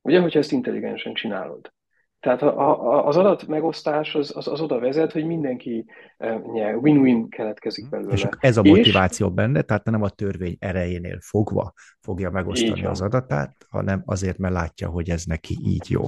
[0.02, 1.74] Ugye, hogyha ezt intelligensen csinálod.
[2.20, 5.86] Tehát a, a, az adat megosztás az, az, az oda vezet, hogy mindenki
[6.18, 8.14] e, nyer, win-win keletkezik belőle.
[8.14, 13.02] És ez a motiváció és, benne, tehát nem a törvény erejénél fogva fogja megosztani az
[13.02, 16.02] adatát, hanem azért, mert látja, hogy ez neki így jó.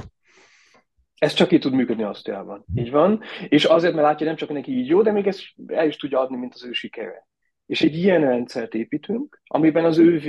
[1.18, 2.66] Ez csak így tud működni Ausztriában.
[2.72, 2.84] Mm.
[2.84, 3.22] Így van.
[3.48, 6.20] És azért, mert látja, nem csak neki így jó, de még ezt el is tudja
[6.20, 7.28] adni, mint az ő sikere.
[7.66, 10.28] És egy ilyen rendszert építünk, amiben az ő V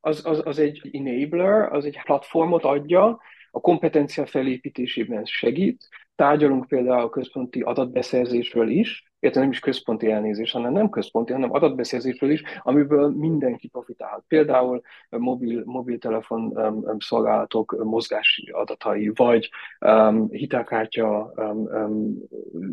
[0.00, 5.88] az, az, az egy enabler, az egy platformot adja, a kompetencia felépítésében segít.
[6.14, 11.52] Tárgyalunk például a központi adatbeszerzésről is, illetve nem is központi elnézés, hanem nem központi, hanem
[11.52, 14.24] adatbeszerzésről is, amiből mindenki profitál.
[14.28, 19.50] Például mobil, mobiltelefon um, szolgálatok mozgási adatai, vagy
[19.80, 22.18] um, hitelkártya um,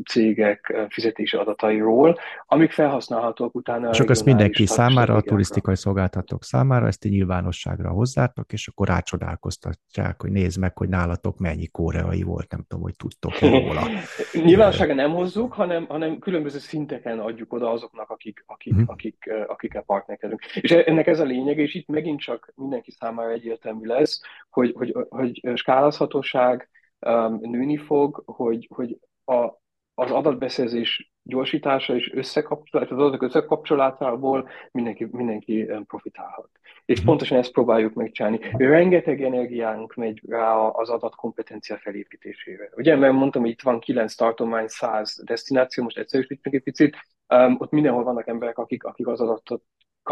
[0.06, 3.91] cégek fizetési adatairól, amik felhasználhatók utána.
[3.91, 10.32] Csak ezt mindenki számára, a turisztikai szolgáltatók számára, ezt nyilvánosságra hozzátok, és akkor rácsodálkoztatják, hogy
[10.32, 13.82] nézd meg, hogy nálatok mennyi koreai volt, nem tudom, hogy tudtok róla.
[14.45, 18.89] Nyilvánosságra nem hozzuk, hanem, hanem külön különböző szinteken adjuk oda azoknak, akik, akik, uh-huh.
[18.89, 20.46] akik, akikkel partnerkedünk.
[20.46, 24.96] És ennek ez a lényeg, és itt megint csak mindenki számára egyértelmű lesz, hogy, hogy,
[25.10, 26.70] hogy skálázhatóság
[27.00, 29.61] um, nőni fog, hogy, hogy a,
[30.02, 36.49] az adatbeszerzés gyorsítása és összekapcsolás, az adatok összekapcsolásából mindenki, mindenki profitálhat.
[36.86, 37.08] És mhm.
[37.08, 38.39] pontosan ezt próbáljuk megcsinálni.
[38.58, 42.70] Rengeteg energiánk megy rá az adatkompetencia felépítésére.
[42.76, 46.97] Ugye, mert mondtam, hogy itt van 9 tartomány, 100 destináció, most egyszerűsítünk egy picit,
[47.28, 49.64] um, ott mindenhol vannak emberek, akik, akik az adatot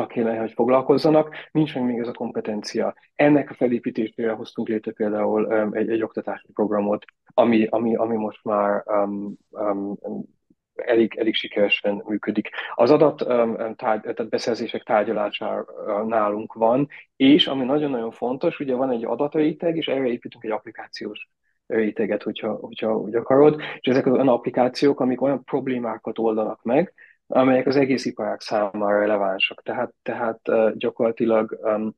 [0.07, 2.95] kéne, hogy foglalkozzanak, nincs meg még ez a kompetencia.
[3.15, 8.43] Ennek a felépítésére hoztunk létre például um, egy, egy oktatási programot, ami, ami, ami most
[8.43, 9.97] már um, um,
[10.75, 12.49] elég, elég sikeresen működik.
[12.75, 13.17] Az adat
[13.75, 15.65] tárgy, tehát beszerzések tárgyalása
[16.07, 21.29] nálunk van, és ami nagyon-nagyon fontos, ugye van egy adatréteg, és erre építünk egy applikációs
[21.67, 26.93] réteget, hogyha, hogyha úgy akarod, és ezek olyan applikációk, amik olyan problémákat oldanak meg,
[27.32, 29.61] amelyek az egész iparág számára relevánsak.
[29.63, 30.39] Tehát, tehát
[30.77, 31.95] gyakorlatilag um,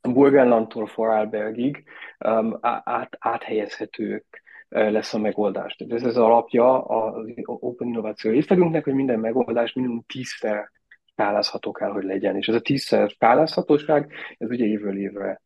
[0.00, 1.84] Burgenlandtól Vorarlbergig
[2.24, 5.76] um, át, áthelyezhetők lesz a megoldás.
[5.76, 10.70] Tehát ez az alapja az Open Innováció részlegünknek, hogy minden megoldás minimum tízszer
[11.04, 12.36] skálázható kell, hogy legyen.
[12.36, 15.40] És ez a tízszer skálázhatóság, ez ugye évről évre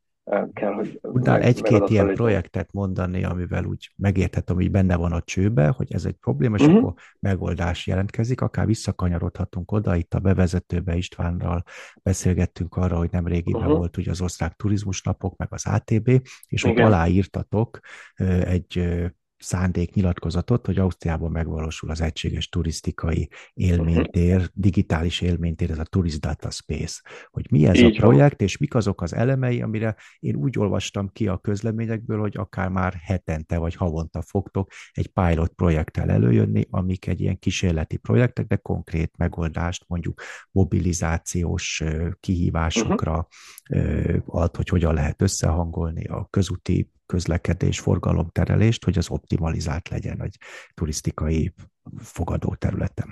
[0.53, 0.99] kell, hogy...
[1.03, 2.15] Tudnál egy-két ilyen legyen.
[2.15, 6.63] projektet mondani, amivel úgy megérthetem, hogy benne van a csőbe, hogy ez egy probléma, és
[6.63, 6.79] uh-huh.
[6.79, 11.65] akkor megoldás jelentkezik, akár visszakanyarodhatunk oda, itt a bevezetőbe Istvánnal
[12.03, 13.77] beszélgettünk arra, hogy nem régiben uh-huh.
[13.77, 16.09] volt ugye az osztrák turizmusnapok, meg az ATB,
[16.47, 16.77] és Igen.
[16.77, 17.79] ott aláírtatok
[18.45, 18.93] egy
[19.43, 27.01] szándéknyilatkozatot, hogy Ausztriában megvalósul az egységes turisztikai élménytér, digitális élménytér, ez a Tourist Data Space.
[27.31, 28.49] Hogy mi ez Így a projekt, van.
[28.49, 32.95] és mik azok az elemei, amire én úgy olvastam ki a közleményekből, hogy akár már
[33.03, 39.17] hetente vagy havonta fogtok egy pilot projekttel előjönni, amik egy ilyen kísérleti projektek, de konkrét
[39.17, 41.83] megoldást, mondjuk mobilizációs
[42.21, 43.29] kihívásokra
[43.71, 44.23] uh-huh.
[44.27, 50.37] ad, hogy hogyan lehet összehangolni a közúti közlekedés, forgalomterelést, hogy az optimalizált legyen egy
[50.75, 51.53] turisztikai
[51.99, 53.09] fogadó területen.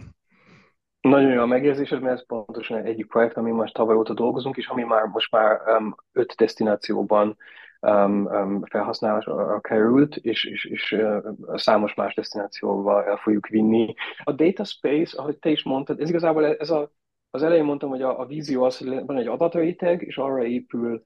[1.01, 4.67] Nagyon jó a megérzésed, mert ez pontosan egyik projekt, ami most tavaly óta dolgozunk, és
[4.67, 7.37] ami már most már um, öt destinációban
[7.81, 13.95] um, um, felhasználásra került, és, és, és uh, számos más destinációval el fogjuk vinni.
[14.25, 16.91] A data space, ahogy te is mondtad, ez igazából ez a,
[17.31, 21.05] az elején mondtam, hogy a, a vízió az, hogy van egy adatréteg, és arra épül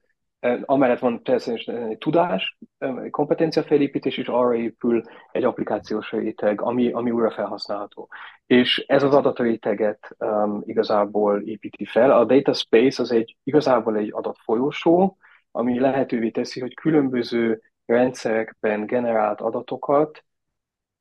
[0.61, 7.11] Amellett van természetesen egy tudás, egy kompetenciafelépítés, és arra épül egy applikációs réteg, ami, ami
[7.11, 8.09] újra felhasználható.
[8.45, 12.11] És ez az adatréteget um, igazából építi fel.
[12.11, 15.17] A data space az egy igazából egy adatfolyósó,
[15.51, 20.23] ami lehetővé teszi, hogy különböző rendszerekben generált adatokat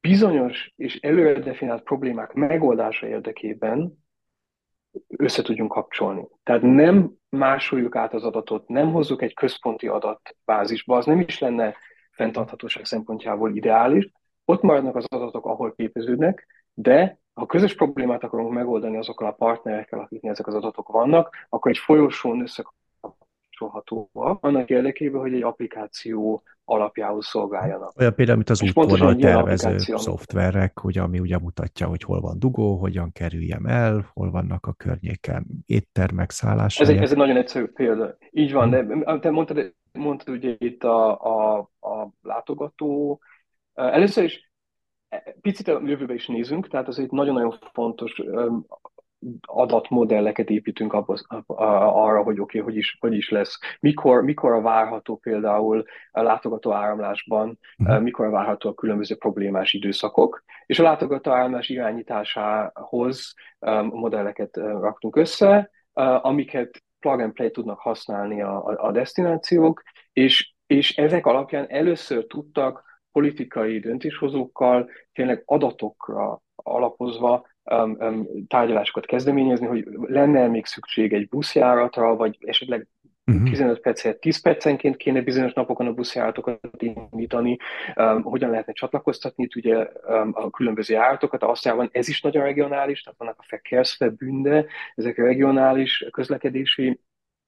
[0.00, 4.03] bizonyos és előre definiált problémák megoldása érdekében
[5.16, 6.28] össze tudjunk kapcsolni.
[6.42, 11.74] Tehát nem másoljuk át az adatot, nem hozzuk egy központi adatbázisba, az nem is lenne
[12.10, 14.10] fenntarthatóság szempontjából ideális.
[14.44, 19.98] Ott maradnak az adatok, ahol képeződnek, de ha közös problémát akarunk megoldani azokkal a partnerekkel,
[19.98, 22.42] akiknél ezek az adatok vannak, akkor egy folyosón
[23.54, 27.92] összekapcsolhatóak, annak érdekében, hogy egy applikáció alapjául szolgáljanak.
[27.98, 32.76] Olyan például, mint az útvonal tervező szoftverek, ugye, ami ugye mutatja, hogy hol van dugó,
[32.76, 36.82] hogyan kerüljem el, hol vannak a környéken éttermek, szállások.
[36.82, 38.16] Ez egy, ez egy nagyon egyszerű példa.
[38.30, 43.20] Így van, de te mondtad, mondtad ugye itt a, a, a látogató.
[43.74, 44.50] Először is
[45.08, 48.22] e, picit a jövőbe is nézünk, tehát az egy nagyon-nagyon fontos
[49.40, 51.16] adatmodelleket építünk abba,
[51.46, 56.22] arra, hogy oké, okay, hogy, is, hogy is lesz, mikor, mikor a várható például a
[56.22, 58.02] látogató áramlásban, uh-huh.
[58.02, 63.34] mikor a várható a különböző problémás időszakok, és a látogató áramlás irányításához
[63.90, 69.82] modelleket uh, raktunk össze, uh, amiket plug and play tudnak használni a, a, a destinációk,
[70.12, 79.66] és, és ezek alapján először tudtak politikai döntéshozókkal tényleg adatokra alapozva um, um, tárgyalásokat kezdeményezni,
[79.66, 82.88] hogy lenne még szükség egy buszjáratra, vagy esetleg
[83.26, 83.50] uh-huh.
[83.50, 87.58] 15 percet, 10 percenként kéne bizonyos napokon a buszjáratokat indítani,
[87.96, 91.42] um, hogyan lehetne csatlakoztatni ugye um, a különböző járatokat.
[91.42, 97.00] Ausztriában ez is nagyon regionális, tehát vannak a Verkehrsverbünde, ezek a regionális közlekedési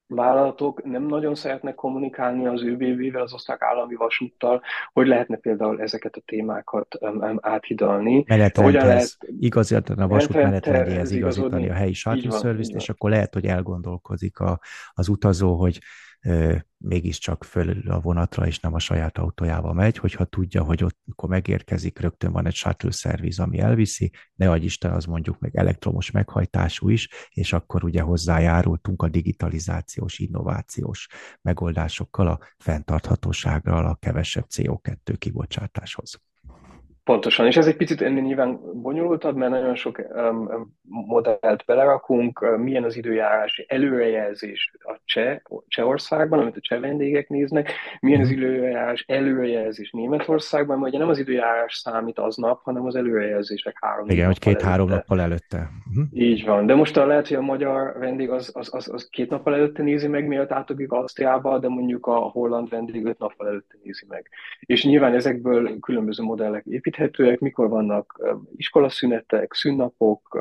[0.07, 4.61] vállalatok nem nagyon szeretnek kommunikálni az ÖBB-vel, az osztrák állami vasúttal,
[4.93, 8.23] hogy lehetne például ezeket a témákat um, áthidalni.
[8.27, 9.17] Menetrendhez, lehet...
[9.39, 14.59] igazítani a vasút menetrendjéhez igazítani a helyi shuttle service és akkor lehet, hogy elgondolkozik a,
[14.93, 15.79] az utazó, hogy
[16.77, 21.29] mégiscsak föl a vonatra, és nem a saját autójával megy, hogyha tudja, hogy ott, akkor
[21.29, 26.11] megérkezik, rögtön van egy shuttle szerviz, ami elviszi, ne adj Isten, az mondjuk meg elektromos
[26.11, 31.07] meghajtású is, és akkor ugye hozzájárultunk a digitalizációs, innovációs
[31.41, 36.26] megoldásokkal a fenntarthatósággal, a kevesebb CO2 kibocsátáshoz.
[37.07, 42.57] Pontosan, és ez egy picit ennél nyilván bonyolultabb, mert nagyon sok um, modellt belerakunk, uh,
[42.57, 45.37] milyen az időjárási előrejelzés a cseh,
[45.67, 48.37] Csehországban, amit a cseh vendégek néznek, milyen az mhm.
[48.37, 54.25] időjárás előrejelzés Németországban, mert ugye nem az időjárás számít aznap, hanem az előrejelzések három Igen,
[54.25, 55.69] hogy két-három nappal előtte.
[55.89, 56.05] Uh-huh.
[56.13, 59.53] Így van, de most lehet, hogy a magyar vendég az, az, az, az két nappal
[59.53, 64.05] előtte nézi meg, mielőtt átugrik Ausztriába, de mondjuk a holland vendég öt nappal előtte nézi
[64.07, 64.29] meg.
[64.59, 68.21] És nyilván ezekből különböző modellek épít említhetőek, mikor vannak
[68.55, 70.39] iskolaszünetek, szünnapok,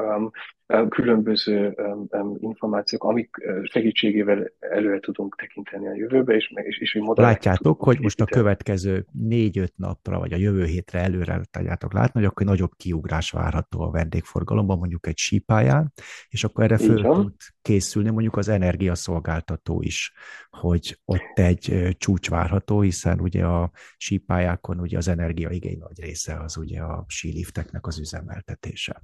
[0.88, 1.74] különböző
[2.38, 8.20] információk, amik segítségével előre tudunk tekinteni a jövőbe, és, és, és hogy Látjátok, hogy most
[8.20, 13.30] a következő négy-öt napra, vagy a jövő hétre előre tudjátok látni, hogy akkor nagyobb kiugrás
[13.30, 15.92] várható a vendégforgalomban, mondjuk egy sípáján,
[16.28, 20.12] és akkor erre föl tud készülni mondjuk az energiaszolgáltató is,
[20.50, 26.56] hogy ott egy csúcs várható, hiszen ugye a sípályákon ugye az energiaigény nagy része az
[26.56, 29.02] ugye a sílifteknek az üzemeltetése.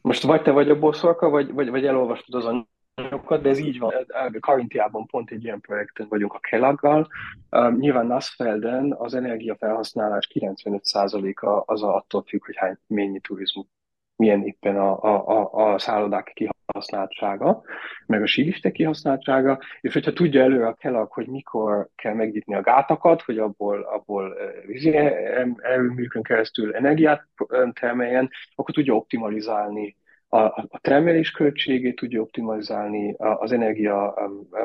[0.00, 3.58] Most vagy te vagy a bosszorka, vagy, vagy, vagy elolvastad az anyagot, számokat, de ez
[3.58, 3.92] így van.
[4.40, 7.08] Karintiában pont egy ilyen projekten vagyunk a Kelaggal.
[7.78, 13.66] Nyilván Nasfelden az energiafelhasználás 95%-a az attól függ, hogy hány mennyi turizmus
[14.20, 17.62] milyen éppen a, a, a, a szállodák kihasználtsága,
[18.06, 22.60] meg a sílistek kihasználtsága, és hogyha tudja előre a kelak, hogy mikor kell megnyitni a
[22.60, 24.96] gátakat, hogy abból, abból vízi
[25.62, 27.28] erőműkön keresztül energiát
[27.72, 29.96] termeljen, akkor tudja optimalizálni
[30.28, 34.14] a, a termelés költségét, tudja optimalizálni az energia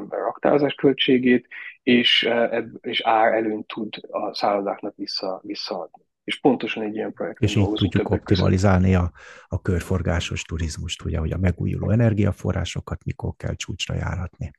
[0.10, 1.48] raktározás költségét,
[1.84, 2.30] és,
[2.82, 7.42] és ár előnyt tud a szállodáknak vissza, visszaadni és pontosan egy ilyen projekt.
[7.42, 9.12] És így tudjuk optimalizálni a,
[9.48, 14.52] a körforgásos turizmust, ugye, hogy a megújuló energiaforrásokat mikor kell csúcsra járatni.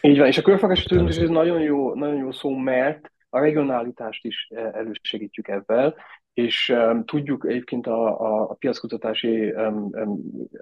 [0.00, 4.24] Így van, és a körforgásos turizmus ez nagyon jó, nagyon jó szó, mert a regionálitást
[4.24, 5.94] is e, elősegítjük ebben,
[6.32, 10.20] és um, tudjuk egyébként a, a, a piackutatási um, um,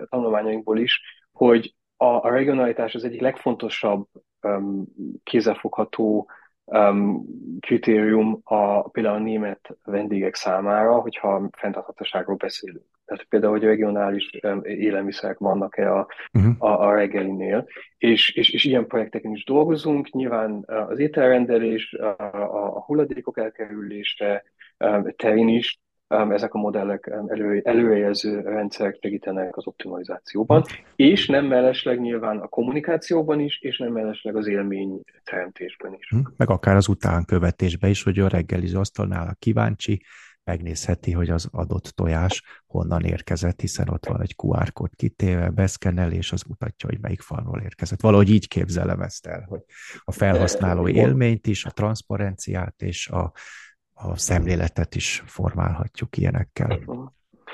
[0.09, 1.01] tanulmányainkból is,
[1.33, 4.07] hogy a, a regionalitás az egyik legfontosabb
[4.43, 4.85] um,
[5.23, 6.31] kézzelfogható
[6.67, 7.25] um,
[7.61, 12.85] kritérium a, például a német vendégek számára, hogyha fenntarthatóságról beszélünk.
[13.05, 16.55] Tehát például, hogy regionális um, élelmiszerek vannak-e a, uh-huh.
[16.59, 17.67] a, a reggelinél,
[17.99, 20.11] és, és, és ilyen projekteken is dolgozunk.
[20.11, 24.45] Nyilván az ételrendelés, a, a, a hulladékok elkerülése
[24.79, 30.63] um, terén is ezek a modellek elő, előrejelző rendszerek segítenek az optimalizációban,
[30.97, 36.09] és nem mellesleg nyilván a kommunikációban is, és nem mellesleg az élmény teremtésben is.
[36.09, 40.03] Hm, meg akár az utánkövetésben is, hogy a reggeliző asztalnál a kíváncsi,
[40.45, 46.13] megnézheti, hogy az adott tojás honnan érkezett, hiszen ott van egy QR kód kitéve, beszkennel,
[46.13, 48.01] és az mutatja, hogy melyik falról érkezett.
[48.01, 49.61] Valahogy így képzelem ezt el, hogy
[50.05, 53.33] a felhasználó élményt is, a transzparenciát és a
[53.97, 56.79] a szemléletet is formálhatjuk ilyenekkel.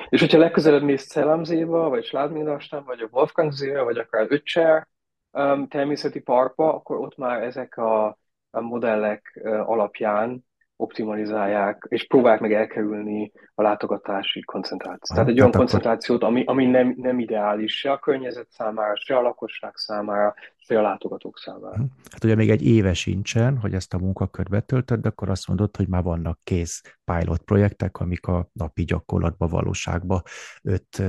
[0.08, 4.88] És hogyha legközelebb mész Szelemzéba, vagy Sládmindastán, vagy a Wolfgangzébe, vagy akár Öccser
[5.30, 8.06] um, természeti parkba, akkor ott már ezek a,
[8.50, 10.44] a modellek uh, alapján
[10.76, 15.08] optimalizálják, és próbálják meg elkerülni a látogatási koncentrációt.
[15.08, 19.20] Tehát egy olyan koncentrációt, ami, ami nem, nem ideális se a környezet számára, se a
[19.20, 20.34] lakosság számára,
[20.64, 21.76] se a látogatók számára.
[21.76, 21.82] Hm.
[22.10, 25.76] Hát ugye még egy éve sincsen, hogy ezt a munkakört betöltöd, de akkor azt mondod,
[25.76, 30.22] hogy már vannak kész pilot projektek, amik a napi gyakorlatban, valóságban
[30.62, 31.02] öt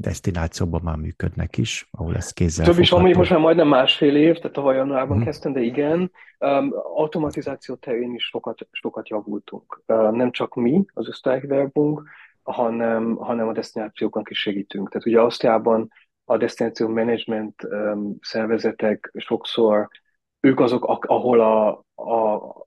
[0.00, 4.36] destinációban már működnek is, ahol ez kézzel Több is van, most már majdnem másfél év,
[4.36, 5.24] tehát tavaly januárban hmm.
[5.24, 9.82] kezdtem, de igen, um, automatizáció terén is sokat, sokat javultunk.
[9.86, 12.02] Uh, nem csak mi, az osztályverbunk,
[12.42, 14.88] hanem, hanem a destinációknak is segítünk.
[14.88, 15.92] Tehát ugye Ausztriában
[16.28, 19.88] a destináció management um, szervezetek sokszor
[20.40, 22.66] ők azok, ahol a, a,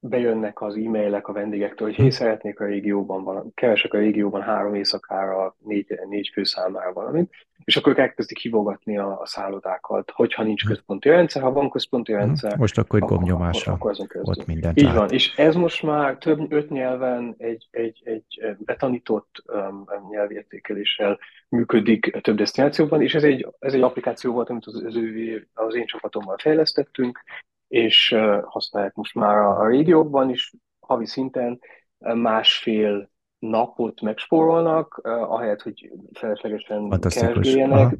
[0.00, 4.74] bejönnek az e-mailek a vendégektől, hogy hé, szeretnék a régióban valami, keresek a régióban három
[4.74, 7.30] éjszakára, négy, négy fő számára valamit,
[7.64, 10.68] és akkor ők elkezdik hívogatni a, a szállodákat, hogyha nincs hm.
[10.68, 12.18] központi rendszer, ha van központi hm.
[12.18, 12.56] rendszer.
[12.56, 16.52] Most akkor egy gomnyomásra, akkor, akkor ott mindent Így van, és ez most már több
[16.52, 21.18] öt nyelven egy, egy, egy betanított um, nyelvértékeléssel
[21.48, 25.74] működik több destinációban, és ez egy, ez egy applikáció volt, amit az, az, ő, az
[25.74, 27.22] én csapatommal fejlesztettünk,
[27.68, 31.60] és használják most már a, régiókban is, havi szinten
[31.98, 37.96] másfél napot megspórolnak, ahelyett, hogy feleslegesen keresgéljenek,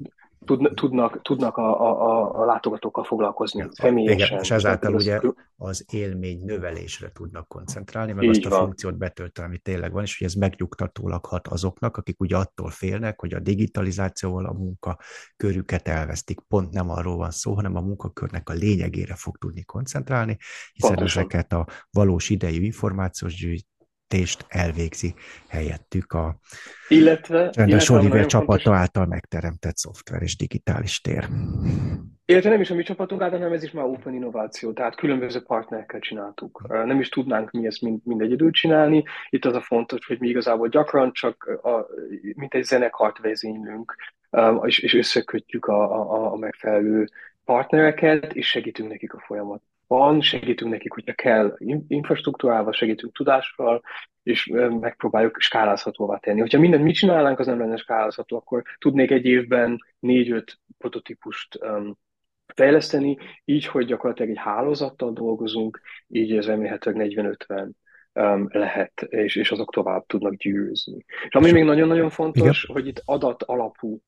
[0.75, 4.27] tudnak, tudnak a, a, a látogatókkal foglalkozni ja, személyesen.
[4.27, 5.21] Igen, és ezáltal ugye
[5.57, 8.59] az élmény növelésre tudnak koncentrálni, meg Így azt a van.
[8.59, 13.21] funkciót betölteni, ami tényleg van, és hogy ez megnyugtatólag hat azoknak, akik ugye attól félnek,
[13.21, 14.99] hogy a digitalizációval a munka
[15.37, 16.41] körüket elvesztik.
[16.41, 20.37] Pont nem arról van szó, hanem a munkakörnek a lényegére fog tudni koncentrálni,
[20.73, 21.23] hiszen Pontosan.
[21.23, 23.35] ezeket a valós idejű információs
[24.09, 25.15] tést elvégzi
[25.49, 26.39] helyettük a
[26.89, 28.81] illetve, rendes Oliver csapata fontos...
[28.81, 31.29] által megteremtett szoftver és digitális tér.
[32.25, 35.43] Illetve nem is a mi csapatunk által, hanem ez is már open innováció, tehát különböző
[35.43, 36.67] partnerekkel csináltuk.
[36.69, 39.05] Nem is tudnánk mi ezt mind, mind egyedül csinálni.
[39.29, 41.87] Itt az a fontos, hogy mi igazából gyakran csak a,
[42.35, 43.95] mint egy zenekart vezénylünk,
[44.63, 47.09] és, és összekötjük a, a, a megfelelő
[47.45, 51.57] partnereket, és segítünk nekik a folyamat van, segítünk nekik, hogyha kell
[51.89, 53.83] infrastruktúrával, segítünk tudással,
[54.23, 54.47] és
[54.81, 56.41] megpróbáljuk skálázhatóvá tenni.
[56.41, 61.99] Hogyha mindent mi csinálnánk, az nem lenne skálázható, akkor tudnék egy évben négy-öt prototípust um,
[62.55, 67.09] fejleszteni, így, hogy gyakorlatilag egy hálózattal dolgozunk, így ez remélhetőleg
[67.47, 67.71] 40-50
[68.13, 71.05] um, lehet, és, és azok tovább tudnak gyűrűzni.
[71.29, 72.77] És ami még nagyon-nagyon fontos, Igen.
[72.77, 74.01] hogy itt adat alapú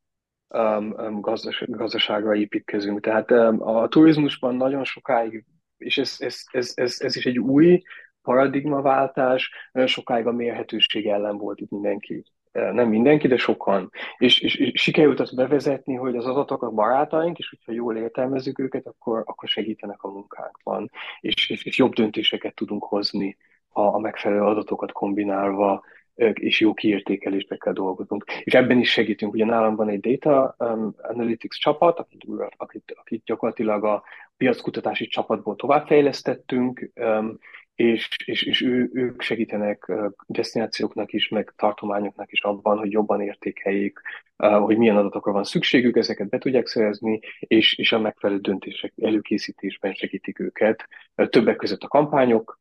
[0.49, 3.01] um, gazdas, gazdaságra építkezünk.
[3.01, 5.45] Tehát um, a turizmusban nagyon sokáig
[5.81, 7.83] és ez, ez, ez, ez, ez is egy új
[8.23, 9.51] paradigmaváltás,
[9.87, 12.25] sokáig a mérhetőség ellen volt itt mindenki.
[12.53, 13.91] nem mindenki, de sokan.
[14.19, 18.59] És, és, és sikerült azt bevezetni, hogy az adatok a barátaink, és hogyha jól értelmezzük
[18.59, 23.37] őket, akkor, akkor segítenek a munkánkban, és, és, és jobb döntéseket tudunk hozni
[23.69, 25.85] a, a megfelelő adatokat kombinálva,
[26.21, 28.25] és jó kiértékelésbe kell dolgoznunk.
[28.45, 29.33] És ebben is segítünk.
[29.33, 32.25] Ugye nálam van egy data um, analytics csapat, akit,
[32.57, 34.03] akit, akit gyakorlatilag a
[34.37, 37.39] piackutatási csapatból továbbfejlesztettünk, um,
[37.81, 39.93] és, és, és ő, ők segítenek
[40.27, 44.01] destinációknak is, meg tartományoknak is abban, hogy jobban értékeljék,
[44.37, 49.95] hogy milyen adatokra van szükségük, ezeket be tudják szerezni, és, és a megfelelő döntések előkészítésben
[49.95, 50.89] segítik őket.
[51.15, 52.61] Többek között a kampányok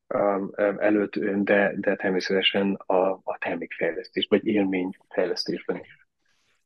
[0.77, 6.08] előtt, de, de természetesen a, a termékfejlesztés, vagy élményfejlesztésben is.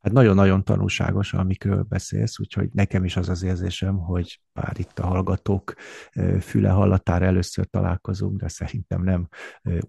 [0.04, 5.06] Hát nagyon-nagyon tanulságos, amikről beszélsz, úgyhogy nekem is az az érzésem, hogy bár itt a
[5.06, 5.74] hallgatók
[6.40, 9.28] füle hallatára először találkozunk, de szerintem nem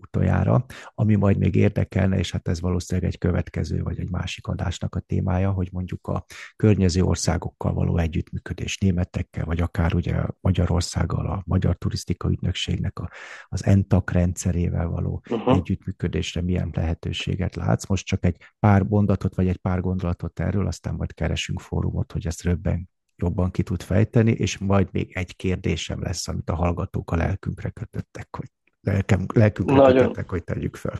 [0.01, 0.65] utoljára.
[0.93, 4.99] Ami majd még érdekelne, és hát ez valószínűleg egy következő vagy egy másik adásnak a
[4.99, 11.75] témája, hogy mondjuk a környező országokkal való együttműködés németekkel, vagy akár ugye Magyarországgal, a Magyar
[11.75, 13.09] Turisztika Ügynökségnek a,
[13.47, 15.55] az ENTAK rendszerével való uh-huh.
[15.55, 17.87] együttműködésre milyen lehetőséget látsz.
[17.87, 20.03] Most csak egy pár mondatot, vagy egy pár gondolatot
[20.33, 25.11] erről, aztán majd keresünk fórumot, hogy ezt röbben jobban ki tud fejteni, és majd még
[25.13, 28.47] egy kérdésem lesz, amit a hallgatók a lelkünkre kötöttek, hogy
[28.81, 29.97] lelkem, lelkünkre Nagyon.
[29.97, 30.99] kötöttek, hogy tegyük fel.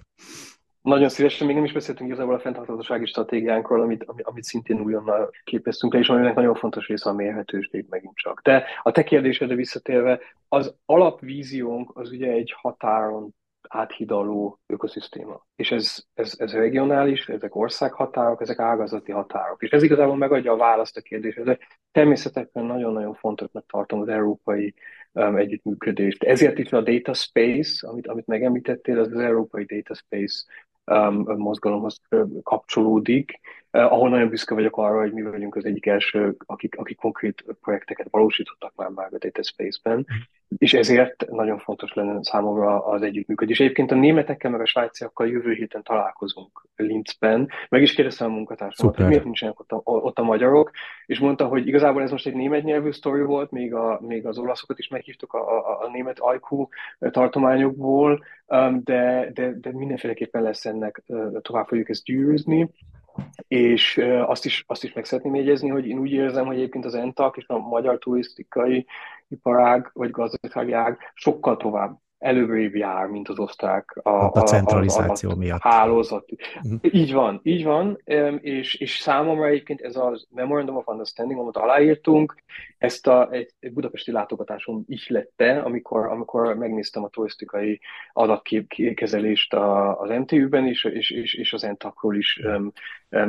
[0.81, 5.93] Nagyon szívesen, még nem is beszéltünk igazából a fenntarthatósági stratégiánkról, amit, amit szintén újonnal képeztünk
[5.93, 8.41] le, és aminek nagyon fontos része a mérhetőség megint csak.
[8.41, 13.35] De a te kérdésedre visszatérve, az alapvíziónk az ugye egy határon
[13.75, 15.45] áthidaló ökoszisztéma.
[15.55, 19.63] És ez, ez, ez regionális, ezek országhatárok, ezek ágazati határok.
[19.63, 21.57] És ez igazából megadja a választ a kérdésre.
[21.91, 24.73] Természetesen nagyon-nagyon fontosnak tartom az európai
[25.13, 26.23] um, együttműködést.
[26.23, 30.43] Ezért is a Data Space, amit, amit megemlítettél, az az európai Data Space
[30.85, 31.99] um, mozgalomhoz
[32.43, 33.39] kapcsolódik,
[33.75, 38.07] ahol nagyon büszke vagyok arra, hogy mi vagyunk az egyik első, akik, akik konkrét projekteket
[38.09, 40.05] valósítottak már már a Data Space-ben,
[40.57, 43.59] és ezért nagyon fontos lenne számomra az együttműködés.
[43.59, 47.49] Egyébként a németekkel meg a svájciakkal jövő héten találkozunk Linzben.
[47.69, 50.71] Meg is kérdeztem a munkatársamat, hogy miért nincsenek ott a, ott a magyarok,
[51.05, 54.37] és mondta, hogy igazából ez most egy német nyelvű sztori volt, még, a, még az
[54.37, 56.69] olaszokat is meghívtuk a, a, a német ajkú
[56.99, 61.01] tartományokból, um, de, de, de mindenféleképpen lesz ennek,
[61.41, 62.69] tovább fogjuk ezt gyűrűzni.
[63.47, 66.95] És azt is, azt is meg szeretném jegyezni, hogy én úgy érzem, hogy egyébként az
[66.95, 68.85] ENTAK és a magyar turisztikai
[69.27, 75.29] iparág vagy gazdasági ág sokkal tovább előrébb jár, mint az osztrák a, a, a centralizáció
[75.29, 75.61] a, miatt.
[75.61, 76.31] Hálózat.
[76.63, 76.79] Uh-huh.
[76.81, 78.01] Így van, így van,
[78.39, 82.35] és, és számomra egyébként ez a Memorandum of Understanding, amit aláírtunk,
[82.77, 87.79] ezt a, egy, egy budapesti látogatásom ihlette, amikor, amikor megnéztem a turisztikai
[88.13, 89.53] adatkezelést
[89.97, 92.71] az MTÜ-ben is, és, és, és az NTAC-ról is um,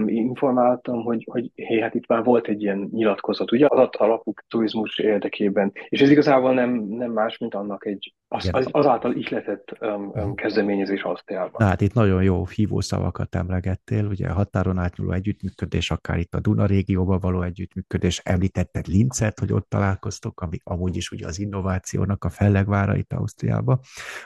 [0.07, 3.67] informáltam, hogy, hogy hé, hát itt már volt egy ilyen nyilatkozat, ugye?
[3.67, 8.69] Adat alapú turizmus érdekében, és ez igazából nem, nem más, mint annak egy az, az,
[8.71, 11.55] azáltal ihletett um, um, kezdeményezés Ausztriában.
[11.59, 16.41] Na, hát itt nagyon jó hívószavakat emlegettél, ugye a határon átnyúló együttműködés, akár itt a
[16.41, 22.25] Duna régióban való együttműködés, említetted Lincet, hogy ott találkoztok, ami amúgy is ugye az innovációnak
[22.25, 23.79] a fellegvára itt Ausztriában,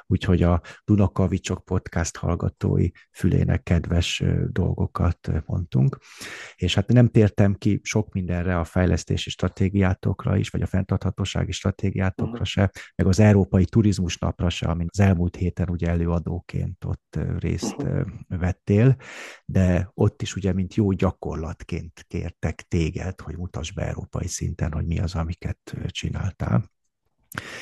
[0.07, 4.23] úgyhogy a Dunakavicsok podcast hallgatói fülének kedves
[4.53, 5.99] dolgokat mondtunk,
[6.57, 12.31] és hát nem tértem ki sok mindenre a fejlesztési stratégiátokra is, vagy a fenntarthatósági stratégiátokra
[12.31, 12.47] uh-huh.
[12.47, 17.83] se, meg az európai turizmus napra se, amin az elmúlt héten ugye előadóként ott részt
[17.83, 18.07] uh-huh.
[18.29, 18.97] vettél,
[19.45, 24.87] de ott is ugye, mint jó gyakorlatként kértek téged, hogy mutasd be európai szinten, hogy
[24.87, 26.71] mi az, amiket csináltál.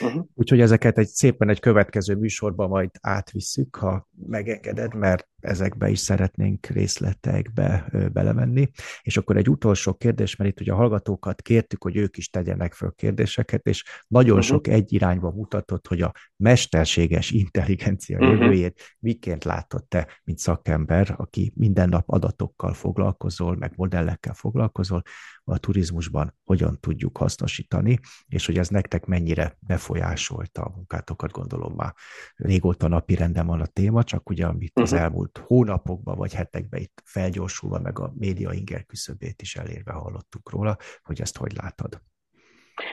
[0.00, 0.24] Uh-huh.
[0.34, 6.66] Úgyhogy ezeket egy szépen egy következő műsorban majd átvisszük, ha megengeded, mert ezekbe is szeretnénk
[6.66, 8.70] részletekbe belemenni.
[9.02, 12.72] És akkor egy utolsó kérdés, mert itt ugye a hallgatókat kértük, hogy ők is tegyenek
[12.72, 14.48] föl kérdéseket, és nagyon uh-huh.
[14.48, 18.38] sok egy irányba mutatott, hogy a mesterséges intelligencia uh-huh.
[18.38, 25.02] jövőjét miként látod te, mint szakember, aki minden nap adatokkal foglalkozol, meg modellekkel foglalkozol,
[25.44, 31.94] a turizmusban hogyan tudjuk hasznosítani, és hogy ez nektek mennyire befolyásolta a munkátokat, gondolom már
[32.36, 34.84] régóta napi renden van a téma, csak ugye amit uh-huh.
[34.84, 39.92] az elmúlt elmúlt hónapokban vagy hetekben itt felgyorsulva, meg a média inger küszöbét is elérve
[39.92, 42.00] hallottuk róla, hogy ezt hogy látod?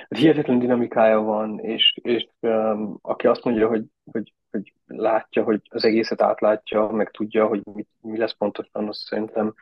[0.07, 5.85] Hihetetlen dinamikája van, és, és um, aki azt mondja, hogy, hogy, hogy látja, hogy az
[5.85, 9.53] egészet átlátja, meg tudja, hogy mi, mi lesz pontosan, azt szerintem,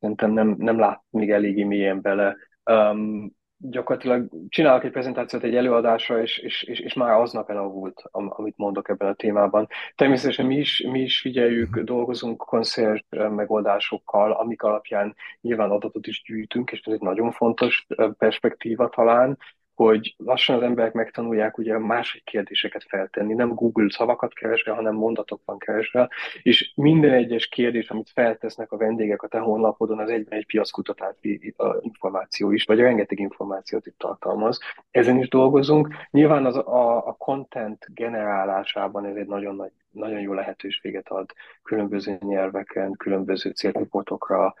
[0.00, 2.36] szerintem nem, nem lát még eléggé mélyen bele.
[2.64, 8.56] Um, gyakorlatilag csinálok egy prezentációt egy előadásra, és, és, és, és már aznap elavult, amit
[8.56, 9.68] mondok ebben a témában.
[9.94, 11.84] Természetesen mi is, mi is figyeljük, mhm.
[11.84, 17.86] dolgozunk koncert megoldásokkal, amik alapján nyilván adatot is gyűjtünk, és ez egy nagyon fontos
[18.18, 19.38] perspektíva talán,
[19.78, 25.58] hogy lassan az emberek megtanulják ugye másik kérdéseket feltenni, nem Google szavakat keresve, hanem mondatokban
[25.58, 26.08] keresve,
[26.42, 31.54] és minden egyes kérdés, amit feltesznek a vendégek a te honlapodon, az egyben egy piackutatási
[31.80, 34.58] információ is, vagy rengeteg információt itt tartalmaz.
[34.90, 35.88] Ezen is dolgozunk.
[36.10, 42.18] Nyilván az, a, a content generálásában ez egy nagyon nagy nagyon jó lehetőséget ad különböző
[42.20, 44.54] nyelveken, különböző célcsoportokra,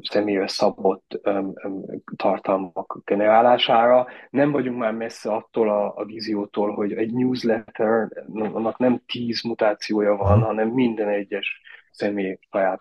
[0.00, 1.20] személyre szabott
[2.16, 4.06] tartalmak generálására.
[4.30, 10.16] Nem vagyunk már messze attól a, a víziótól, hogy egy newsletter, annak nem tíz mutációja
[10.16, 11.60] van, hanem minden egyes
[11.92, 12.80] személy saját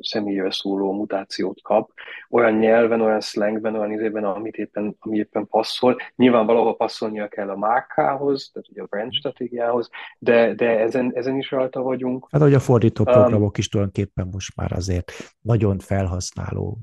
[0.00, 1.90] személyre szóló mutációt kap,
[2.30, 5.96] olyan nyelven, olyan slangben, olyan izében, amit éppen, ami éppen passzol.
[6.16, 9.88] Nyilván valahol passzolnia kell a márkához, tehát ugye a brand stratégiához,
[10.18, 12.26] de, de ezen, ezen is rajta vagyunk.
[12.30, 16.78] Hát, hogy a fordító programok um, is tulajdonképpen most már azért nagyon felhasználó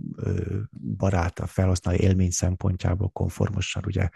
[0.98, 4.10] barát, a felhasználó élmény szempontjából konformosan ugye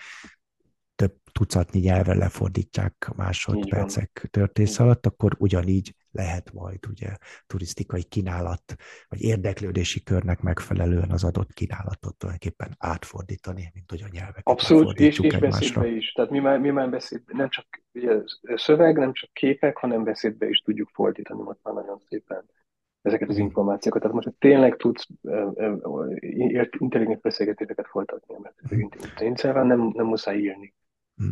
[0.95, 7.07] több tucatnyi nyelvre lefordítják másodpercek történés alatt, akkor ugyanígy lehet majd ugye
[7.47, 8.76] turisztikai kínálat,
[9.07, 15.20] vagy érdeklődési körnek megfelelően az adott kínálatot tulajdonképpen átfordítani, mint hogy a nyelveket Abszolút, és,
[15.20, 16.12] és beszédbe is.
[16.12, 18.16] Tehát mi már, mi már beszéd, nem csak ugye,
[18.55, 22.45] szöveg, nem csak képek, hanem beszédbe is tudjuk fordítani most már nagyon szépen
[23.01, 23.45] ezeket az hmm.
[23.45, 24.01] információkat.
[24.01, 25.07] Tehát most tényleg tudsz
[26.78, 28.88] intelligens beszélgetéseket folytatni a mesterségi
[29.68, 30.74] nem, nem muszáj írni.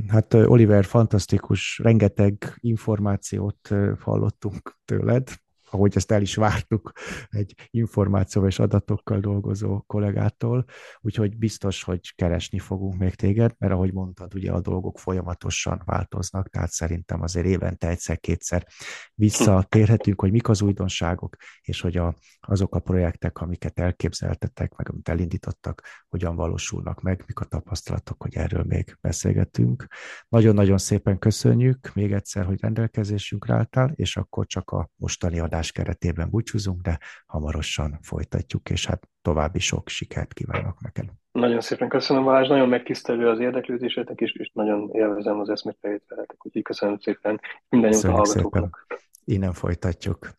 [0.08, 3.70] Hát Oliver, fantasztikus, rengeteg információt
[4.00, 5.30] hallottunk tőled,
[5.70, 6.92] ahogy ezt el is vártuk
[7.30, 10.66] egy információval és adatokkal dolgozó kollégától,
[11.00, 16.50] úgyhogy biztos, hogy keresni fogunk még téged, mert ahogy mondtad, ugye a dolgok folyamatosan változnak,
[16.50, 18.68] tehát szerintem azért évente egyszer-kétszer
[19.14, 25.10] visszatérhetünk, hogy mik az újdonságok, és hogy a, azok a projektek, amiket elképzeltetek, meg amit
[25.10, 29.88] elindítottak, hogyan valósulnak meg, mik a tapasztalatok, hogy erről még beszélgetünk.
[30.30, 35.72] Nagyon-nagyon szépen köszönjük még egyszer, hogy rendelkezésünkre álltál, és akkor csak a mostani adás adás
[35.72, 41.06] keretében búcsúzunk, de hamarosan folytatjuk, és hát további sok sikert kívánok neked.
[41.32, 45.78] Nagyon szépen köszönöm, Balázs, nagyon megtisztelő az érdeklődésetek, és, és nagyon élvezem az eszmét
[46.08, 47.40] veletek, úgyhogy köszönöm szépen
[47.70, 48.86] minden jót a hallgatóknak.
[48.88, 49.04] Szépen.
[49.26, 50.30] Innen folytatjuk.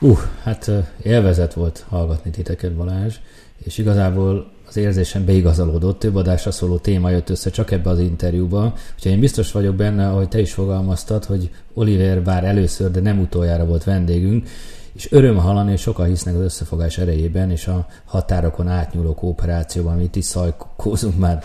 [0.00, 0.70] Uh, hát
[1.02, 3.16] élvezet volt hallgatni titeket, Balázs,
[3.64, 8.74] és igazából az érzésem beigazolódott, több adásra szóló téma jött össze csak ebbe az interjúba,
[8.94, 13.20] úgyhogy én biztos vagyok benne, ahogy te is fogalmaztad, hogy Oliver bár először, de nem
[13.20, 14.48] utoljára volt vendégünk,
[14.92, 20.16] és öröm hallani, hogy sokan hisznek az összefogás erejében, és a határokon átnyúló kooperációban, amit
[20.16, 21.42] is szajkózunk már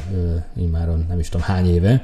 [0.55, 2.01] immáron nem is tudom hány éve.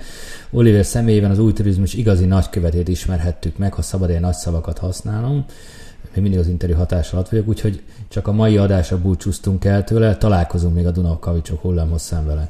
[0.51, 5.45] Oliver személyében az új turizmus igazi nagykövetét ismerhettük meg, ha szabad ilyen nagy szavakat használom.
[6.13, 10.17] Még mindig az interjú hatás alatt vagyok, úgyhogy csak a mai adásra búcsúztunk el tőle,
[10.17, 12.49] találkozunk még a Duna kavicsok hullámhosszán vele.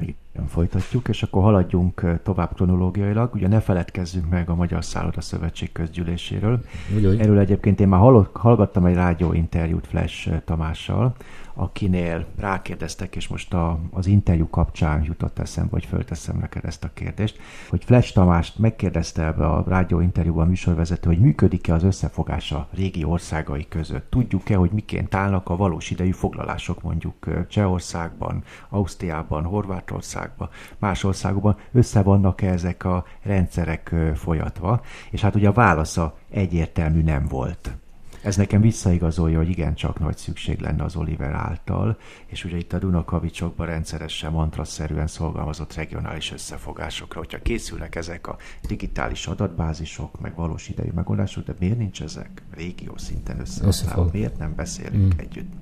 [0.00, 3.34] Igen, folytatjuk, és akkor haladjunk tovább kronológiailag.
[3.34, 6.64] Ugye ne feledkezzünk meg a Magyar Szálloda Szövetség közgyűléséről.
[6.96, 7.20] Úgy, úgy.
[7.20, 11.14] Erről egyébként én már hallgattam egy rádióinterjút Flash Tamással,
[11.54, 16.90] akinél rákérdeztek, és most a, az interjú kapcsán jutott eszembe, hogy fölteszem neked ezt a
[16.94, 17.38] kérdést,
[17.68, 23.04] hogy Flash Tamást megkérdezte ebbe a rádióinterjúban a műsorvezető, hogy működik-e az összefogás a régi
[23.04, 24.10] országai között.
[24.10, 30.48] Tudjuk-e, hogy miként állnak a valós idejű foglalások mondjuk Csehországban, Ausztriában, Horvátországban,
[30.78, 34.80] más országokban, össze vannak-e ezek a rendszerek folyatva?
[35.10, 37.76] És hát ugye a válasza egyértelmű nem volt.
[38.22, 41.96] Ez nekem visszaigazolja, hogy igencsak nagy szükség lenne az Oliver által,
[42.26, 48.36] és ugye itt a Dunakavicsokban rendszeresen mantraszerűen szolgálmazott regionális összefogásokra, hogyha készülnek ezek a
[48.68, 54.08] digitális adatbázisok, meg valós idejű megoldások, de miért nincs ezek régió szinten összehasználva?
[54.12, 55.18] Miért nem beszélünk mm.
[55.18, 55.52] együtt?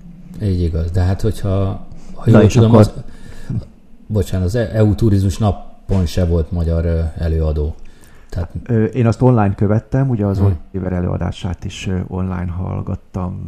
[0.42, 2.80] Így igaz, de hát hogyha ha jól tudom, akkor...
[2.80, 2.92] az,
[4.06, 7.74] bocsánat, az EU turizmus napon se volt magyar előadó.
[8.30, 8.54] Tehát...
[8.94, 10.58] Én azt online követtem, ugye az hmm.
[10.72, 13.46] Oliver előadását is online hallgattam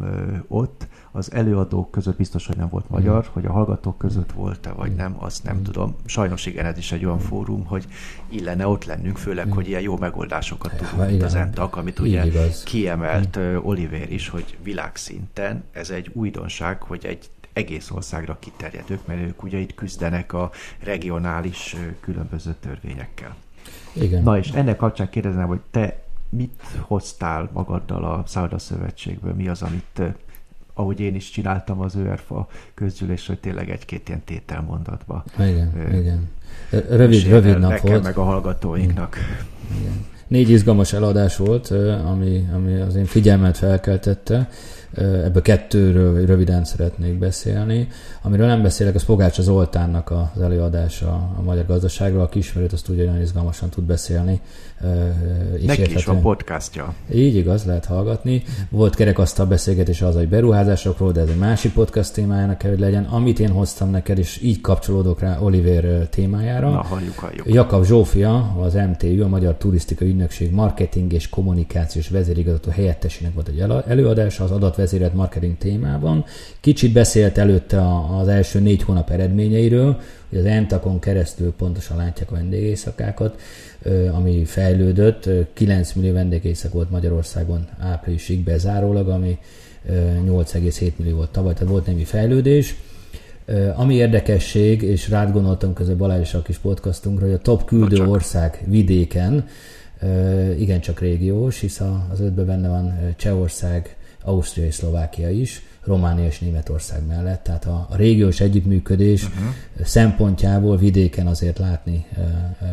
[0.49, 0.87] ott.
[1.13, 3.33] Az előadók között biztos, hogy nem volt magyar, hmm.
[3.33, 4.97] hogy a hallgatók között volt-e, vagy hmm.
[4.97, 5.63] nem, azt nem hmm.
[5.63, 5.97] tudom.
[6.05, 7.87] Sajnos igen, ez is egy olyan fórum, hogy
[8.29, 12.63] illene ott lennünk, főleg, hogy ilyen jó megoldásokat tudunk, mint az ENTAK, amit ugye igaz.
[12.63, 13.39] kiemelt.
[13.63, 19.59] Oliver is, hogy világszinten ez egy újdonság, hogy egy egész országra kiterjedők, mert ők ugye
[19.59, 20.51] itt küzdenek a
[20.83, 23.37] regionális különböző törvényekkel.
[23.93, 24.23] Igen.
[24.23, 29.35] Na és ennek kapcsán kérdezem, hogy te mit hoztál magaddal a Szálda Szövetségből?
[29.35, 30.15] Mi az, amit
[30.75, 35.25] ahogy én is csináltam az ÖRFA közgyűlés, hogy tényleg egy-két ilyen tételmondatba.
[35.39, 36.31] Igen, ö, igen.
[36.89, 38.03] Rövid, rövid nap volt.
[38.03, 39.17] meg a hallgatóinknak.
[39.81, 40.05] Igen.
[40.27, 41.71] Négy izgalmas eladás volt,
[42.07, 44.49] ami, ami az én figyelmet felkeltette.
[44.95, 47.89] Ebből kettőről röviden szeretnék beszélni.
[48.23, 52.23] Amiről nem beszélek, az Pogácsa Zoltánnak az előadása a magyar gazdaságról.
[52.23, 54.41] Aki ismerőt, azt hogy nagyon izgalmasan tud beszélni.
[54.83, 55.97] És Neki érthetően.
[55.97, 56.95] is van podcastja.
[57.15, 58.43] Így igaz, lehet hallgatni.
[58.71, 63.05] Volt kerekasztal beszélgetés az, hogy beruházásokról, de ez egy másik podcast témájának kell, hogy legyen.
[63.05, 66.71] Amit én hoztam neked, és így kapcsolódok rá Oliver témájára.
[66.71, 67.47] Na, halljuk, halljuk.
[67.47, 73.61] Jakab Zsófia, az MTU, a Magyar Turisztikai Ügynökség marketing és kommunikációs vezérigazgató helyettesének volt egy
[73.89, 76.25] előadása az adatvezérelt marketing témában.
[76.61, 77.83] Kicsit beszélt előtte
[78.21, 83.41] az első négy hónap eredményeiről, hogy az Entakon keresztül pontosan látják a vendégészakákat,
[84.13, 85.29] ami fejlődött.
[85.53, 89.39] 9 millió vendégészak volt Magyarországon áprilisig bezárólag, ami
[90.27, 92.75] 8,7 millió volt tavaly, tehát volt némi fejlődés.
[93.75, 98.65] Ami érdekesség, és rád gondoltam közben Balázs a kis podcastunkra, hogy a top küldő ország
[98.67, 99.49] vidéken,
[100.59, 101.81] igencsak régiós, hisz
[102.13, 107.43] az ötben benne van Csehország, Ausztria és Szlovákia is, Románia és Németország mellett.
[107.43, 109.45] Tehát a, a régiós együttműködés uh-huh.
[109.85, 112.67] szempontjából vidéken azért látni ö, ö,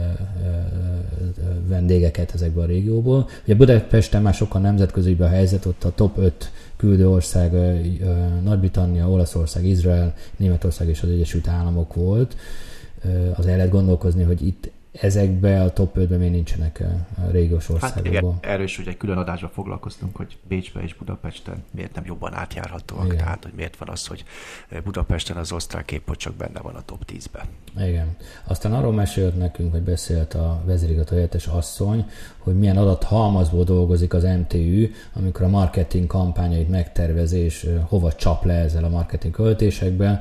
[0.44, 3.28] ö, vendégeket ezekből a régióból.
[3.44, 7.52] Ugye Budapesten már sokkal nemzetközi a helyzet, ott a top 5 küldő ország
[8.44, 12.36] Nagy-Britannia, Olaszország, Izrael, Németország és az Egyesült Államok volt.
[13.36, 16.84] Az el lehet gondolkozni, hogy itt ezekbe a top 5-ben még nincsenek
[17.18, 18.14] a régiós országokban.
[18.14, 22.34] Hát igen, erről is ugye külön adásban foglalkoztunk, hogy Bécsbe és Budapesten miért nem jobban
[22.34, 23.18] átjárhatóak, igen.
[23.18, 24.24] tehát hogy miért van az, hogy
[24.84, 27.46] Budapesten az osztrák képot csak benne van a top 10-ben.
[27.88, 28.16] Igen.
[28.44, 32.10] Aztán arról mesélt nekünk, hogy beszélt a vezérigazgató helyettes asszony,
[32.50, 38.54] hogy milyen adathalmazból dolgozik az MTÜ, amikor a marketing kampányait megtervezi, és hova csap le
[38.54, 40.20] ezzel a marketing költésekben.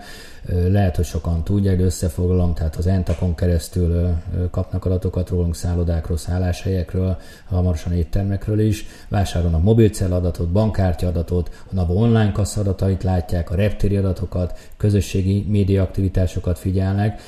[0.69, 4.09] Lehet, hogy sokan tudják, de összefoglalom, tehát az Entakon keresztül
[4.51, 7.17] kapnak adatokat rólunk szállodákról, szálláshelyekről,
[7.49, 13.55] hamarosan éttermekről is, vásárolnak mobilcell adatot, bankkártya adatot, a NAV online kassa adatait látják, a
[13.55, 17.21] reptéri adatokat, közösségi média aktivitásokat figyelnek,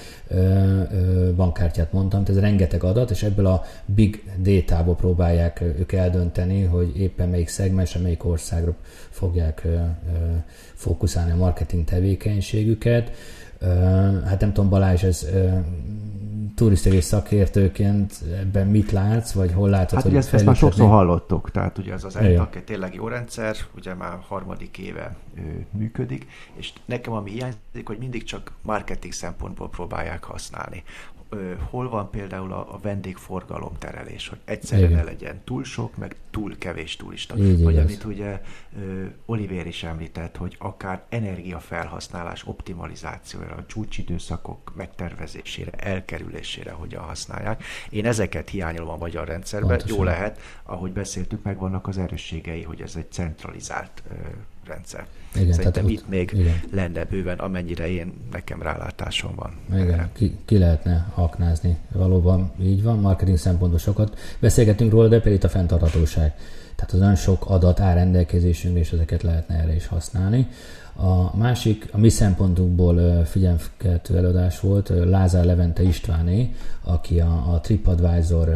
[1.36, 6.96] bankkártyát mondtam, tehát ez rengeteg adat, és ebből a big data-ból próbálják ők eldönteni, hogy
[6.96, 8.74] éppen melyik szegmens, melyik országra
[9.10, 9.66] fogják
[10.74, 13.12] fókuszálni a marketing tevékenységüket.
[14.24, 15.26] Hát nem tudom, Balázs, ez
[16.60, 21.50] turisztikai szakértőként ebben mit látsz, vagy hol látod, hát, hogy ezt, ezt már sokszor hallottuk,
[21.50, 26.26] tehát ugye ez az ENTAK egy tényleg jó rendszer, ugye már harmadik éve ő, működik,
[26.54, 30.82] és nekem ami hiányzik, hogy mindig csak marketing szempontból próbálják használni
[31.70, 34.96] hol van például a, a vendégforgalom terelés, hogy egyszerre Igen.
[34.96, 37.36] ne legyen túl sok, meg túl kevés turista.
[37.36, 37.84] Így Vagy igaz.
[37.84, 38.40] amit ugye
[39.26, 47.64] Oliver is említett, hogy akár energiafelhasználás optimalizációra, a csúcsidőszakok megtervezésére, elkerülésére hogyan használják.
[47.90, 49.68] Én ezeket hiányolom a magyar rendszerben.
[49.68, 49.96] Pontosan.
[49.96, 54.02] Jó lehet, ahogy beszéltük, meg vannak az erősségei, hogy ez egy centralizált
[54.70, 55.06] rendszer.
[55.34, 56.60] Igen, Szerintem tehát itt ott, még igen.
[56.72, 59.80] lenne bőven, amennyire én, nekem rálátásom van.
[59.80, 61.76] Igen, ki, ki lehetne aknázni.
[61.92, 66.34] Valóban így van, marketing szempontból sokat beszélgetünk róla, de például itt a fenntarthatóság.
[66.74, 70.48] Tehát az nagyon sok adat áll rendelkezésünkre, és ezeket lehetne erre is használni.
[70.96, 78.48] A másik, a mi szempontunkból figyelmkeltő előadás volt Lázár Levente Istváné, aki a, a TripAdvisor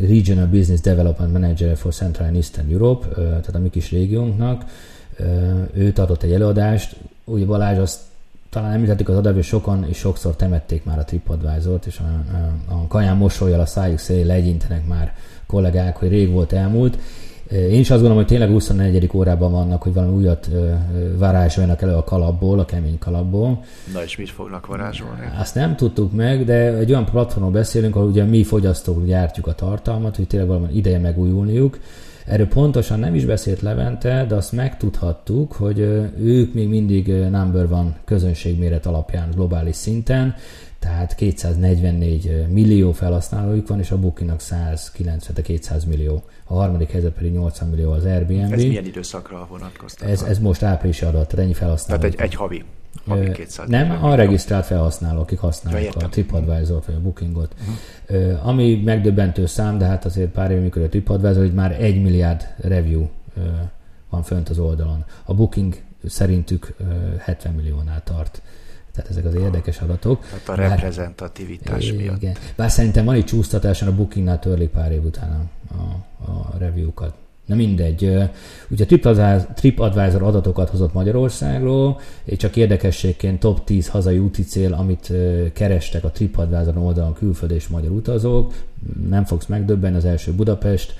[0.00, 4.64] Regional Business Development Manager for Central and Eastern Europe, tehát a mi kis régiónknak.
[5.74, 8.00] Őt adott egy előadást, ugye Balázs azt
[8.50, 12.86] talán említettük az hogy sokan és sokszor temették már a TripAdvisor-t, és a, a, a
[12.86, 15.14] kaján mosolyjal a szájuk szélén legyintenek már
[15.46, 16.98] kollégák, hogy rég volt elmúlt.
[17.50, 19.10] Én is azt gondolom, hogy tényleg 24.
[19.14, 20.50] órában vannak, hogy valami újat
[21.18, 23.62] varázsoljanak elő a kalapból, a kemény kalapból.
[23.92, 25.30] Na és mit fognak varázsolni?
[25.38, 29.54] Azt nem tudtuk meg, de egy olyan platformon beszélünk, ahol ugye mi fogyasztók gyártjuk a
[29.54, 31.78] tartalmat, hogy tényleg valami ideje megújulniuk.
[32.26, 35.78] Erről pontosan nem is beszélt Levente, de azt megtudhattuk, hogy
[36.18, 40.34] ők még mindig number van közönségméret alapján globális szinten,
[40.84, 46.22] tehát 244 millió felhasználójuk van, és a Bookingnak 190-200 millió.
[46.44, 48.52] A harmadik helyzet pedig 80 millió az Airbnb.
[48.52, 50.08] Ez milyen időszakra vonatkoztat?
[50.08, 52.00] Ez, ez most áprilisi adat, tehát ennyi felhasználó.
[52.00, 52.64] Tehát egy, egy havi.
[53.06, 57.54] havi 200 nem, a regisztrált felhasználók, akik használják ja, a TripAdvisor-t vagy a Bookingot.
[58.08, 58.48] Uh-huh.
[58.48, 62.54] Ami megdöbbentő szám, de hát azért pár év működő a TripAdvisor, hogy már egy milliárd
[62.56, 63.06] review
[64.10, 65.04] van fönt az oldalon.
[65.24, 65.76] A Booking
[66.06, 66.76] szerintük
[67.18, 68.42] 70 milliónál tart
[68.94, 70.24] Tehát ezek az érdekes adatok.
[70.24, 72.22] Hát a reprezentativitás Bár, miatt.
[72.22, 72.36] Igen.
[72.56, 75.74] Bár szerintem van egy csúsztatáson a Bookingnál törlik pár év után a,
[76.24, 77.14] a, a review-kat.
[77.46, 78.18] Na mindegy.
[78.68, 78.86] Ugye
[79.54, 85.12] TripAdvisor adatokat hozott Magyarországról, és csak érdekességként top 10 hazai úti cél, amit
[85.52, 88.54] kerestek a TripAdvisor oldalon külföldi és magyar utazók.
[89.08, 90.94] Nem fogsz megdöbbenni, az első Budapest,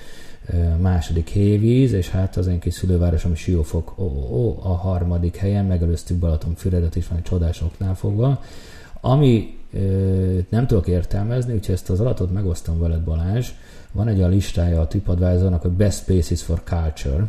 [0.80, 6.16] második Hévíz, és hát az én kis szülővárosom Siófok ó, ó, a harmadik helyen, megelőztük
[6.16, 8.42] Balatonfüredet is van egy csodásoknál fogva.
[9.00, 9.58] Ami
[10.48, 13.48] nem tudok értelmezni, úgyhogy ezt az adatot megosztom veled Balázs,
[13.92, 17.26] van egy a listája a TripAdvisornak, hogy Best Places for Culture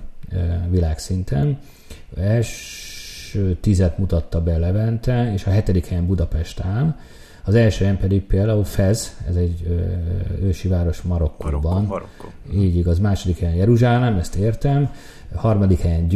[0.70, 1.60] világszinten.
[2.18, 6.96] Első tizet mutatta be Levente, és a hetedik helyen Budapest áll.
[7.46, 11.62] Az első helyen pedig például Fez, ez egy ö, ősi város Marokkóban.
[11.62, 12.28] Marokko, Marokko.
[12.54, 14.92] Így igaz, második helyen Jeruzsálem, ezt értem.
[15.36, 16.10] Harmadik helyen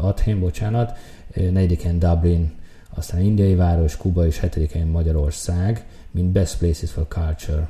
[0.00, 0.98] Athén, bocsánat.
[1.34, 2.52] Negyedik helyen Dublin,
[2.94, 7.68] aztán indiai város, Kuba és hetedik helyen Magyarország, mint Best Places for Culture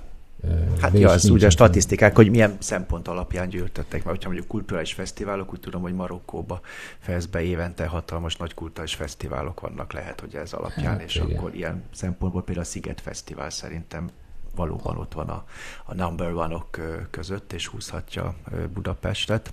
[0.81, 4.93] Hát ja, az ugye a statisztikák, hogy milyen szempont alapján gyűjtöttek, mert hogyha mondjuk kulturális
[4.93, 6.61] fesztiválok, úgy tudom, hogy Marokkóba
[6.99, 11.37] Fezbe évente hatalmas nagy kulturális fesztiválok vannak, lehet, hogy ez alapján, hát, és igen.
[11.37, 14.09] akkor ilyen szempontból például a Sziget Fesztivál szerintem
[14.55, 15.45] valóban ott van a,
[15.85, 16.81] a number one-ok
[17.11, 18.35] között, és húzhatja
[18.75, 19.53] Budapestet.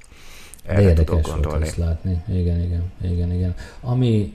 [0.63, 2.23] Erre De érdekes volt ezt látni.
[2.27, 3.55] Igen, igen, igen, igen.
[3.81, 4.33] Ami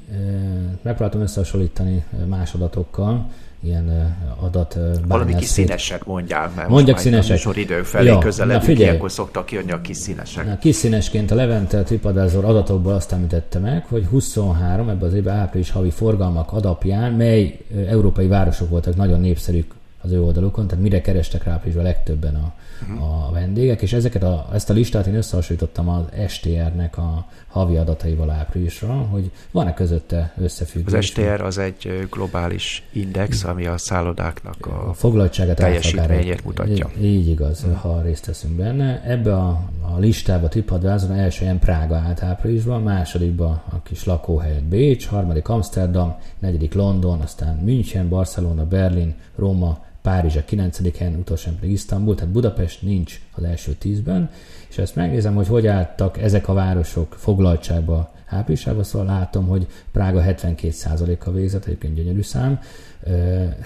[0.82, 3.30] megpróbáltam összehasonlítani más adatokkal,
[3.66, 7.38] ilyen adat Valami kis színeset mondjál, mert Mondjak színesek.
[7.38, 10.46] Sor idő felé ja, közeledünk, ilyenkor szoktak jönni a kis színesek.
[10.46, 15.36] Na, kis színesként a Levente TripAdvisor adatokból azt említette meg, hogy 23 ebben az évben
[15.36, 17.58] április havi forgalmak adapján, mely
[17.88, 22.52] európai városok voltak nagyon népszerűk az ő oldalukon, tehát mire kerestek rá áprilisban legtöbben a,
[22.82, 23.28] uh-huh.
[23.28, 28.30] a vendégek, és ezeket a, ezt a listát én összehasonlítottam az STR-nek a havi adataival
[28.30, 30.94] áprilisra, hogy van-e közötte összefüggés.
[30.94, 36.90] Az STR az egy globális index, ami a szállodáknak a, a foglaltságát teljesítményét mutatja.
[36.98, 37.78] Így, így igaz, uh-huh.
[37.78, 39.02] ha részt veszünk benne.
[39.04, 39.48] Ebbe a,
[39.80, 46.16] a listába TripAdvisor első ilyen Prága állt áprilisban, másodikban a kis lakóhelyet Bécs, harmadik Amsterdam,
[46.38, 50.98] negyedik London, aztán München, Barcelona, Berlin, Róma, Párizs a 9.
[50.98, 54.30] helyen, utolsó pedig Isztambul, tehát Budapest nincs az első tízben,
[54.68, 60.22] és ezt megnézem, hogy hogy álltak ezek a városok foglaltságba áprilisában, szóval látom, hogy Prága
[60.26, 62.60] 72%-a végzett, egyébként gyönyörű szám,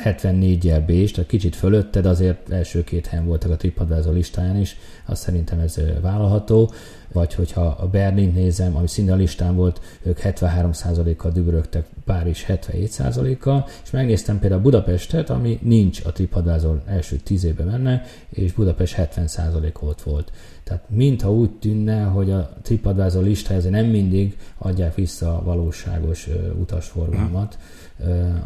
[0.05, 4.76] 74-jel Bécs, tehát kicsit fölötte, de azért első két helyen voltak a TripAdvisor listáján is,
[5.05, 6.70] azt szerintem ez vállalható.
[7.12, 13.66] Vagy hogyha a Berlin nézem, ami szinte a listán volt, ők 73%-kal dübörögtek, Párizs 77%-kal,
[13.84, 19.80] és megnéztem például Budapestet, ami nincs a TripAdvisor első tíz évben menne, és Budapest 70%
[19.80, 20.32] ott volt.
[20.64, 26.28] Tehát mintha úgy tűnne, hogy a TripAdvisor listája nem mindig adják vissza a valóságos
[26.61, 27.59] utasforgalmat,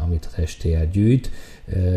[0.03, 1.31] amit az STR gyűjt.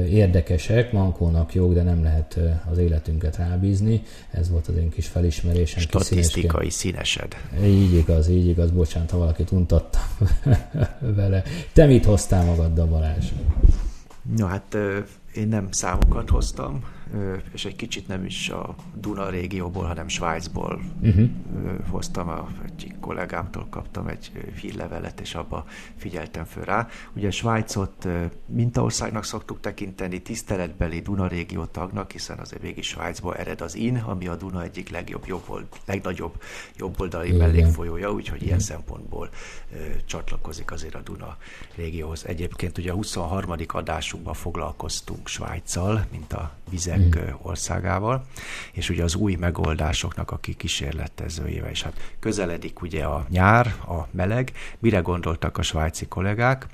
[0.09, 2.39] Érdekesek, mankónak jók, de nem lehet
[2.71, 4.03] az életünket rábízni.
[4.31, 5.81] Ez volt az én kis felismerésem.
[5.81, 7.37] Statisztikai színesed.
[7.65, 8.71] Így igaz, így igaz.
[8.71, 10.03] Bocsánat, ha valakit untattam
[11.17, 11.43] vele.
[11.73, 13.27] Te mit hoztál magaddal, Balázs?
[14.37, 14.77] Ja, hát
[15.35, 16.85] én nem számokat hoztam,
[17.53, 21.29] és egy kicsit nem is a Duna régióból, hanem Svájcból uh-huh.
[21.89, 25.65] hoztam, a, egy kollégámtól kaptam egy hírlevelet, és abba
[25.97, 26.89] figyeltem föl rá.
[27.15, 28.09] Ugye Svájcot
[28.47, 34.27] mintaországnak szoktuk tekinteni, tiszteletbeli Duna régió tagnak, hiszen azért végig Svájcból ered az IN, ami
[34.27, 36.43] a Duna egyik legjobb, jobb, legnagyobb
[36.77, 39.29] jobboldali mellékfolyója, úgyhogy ilyen szempontból
[40.05, 41.37] csatlakozik azért a Duna
[41.75, 42.27] régióhoz.
[42.27, 43.55] Egyébként ugye a 23.
[43.67, 47.37] adásunkban foglalkoztunk Svájccal, mint a vizek hmm.
[47.43, 48.25] országával,
[48.73, 51.71] és ugye az új megoldásoknak a kísérletezőjével.
[51.71, 54.53] És hát közeledik ugye a nyár, a meleg.
[54.79, 56.67] Mire gondoltak a svájci kollégák?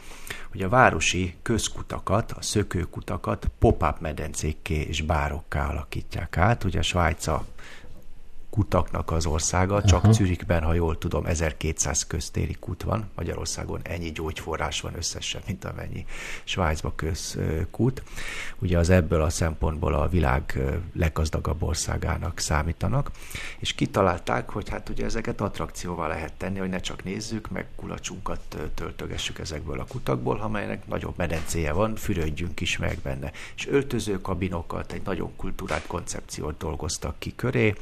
[0.50, 6.64] Hogy a városi közkutakat, a szökőkutakat pop-up medencékké és bárokká alakítják át.
[6.64, 7.44] Ugye a Svájca
[8.54, 10.12] kutaknak az országa, csak Aha.
[10.12, 16.04] Zürichben, ha jól tudom, 1200 köztéri kut van, Magyarországon ennyi gyógyforrás van összesen, mint amennyi
[16.44, 18.02] Svájcba közkút.
[18.58, 20.58] Ugye az ebből a szempontból a világ
[20.92, 23.10] leggazdagabb országának számítanak,
[23.58, 28.56] és kitalálták, hogy hát ugye ezeket attrakcióval lehet tenni, hogy ne csak nézzük, meg kulacsunkat
[28.74, 33.32] töltögessük ezekből a kutakból, amelynek nagyobb medencéje van, fürödjünk is meg benne.
[33.56, 37.74] És öltözőkabinokat, egy nagyon kultúrát koncepciót dolgoztak ki köré,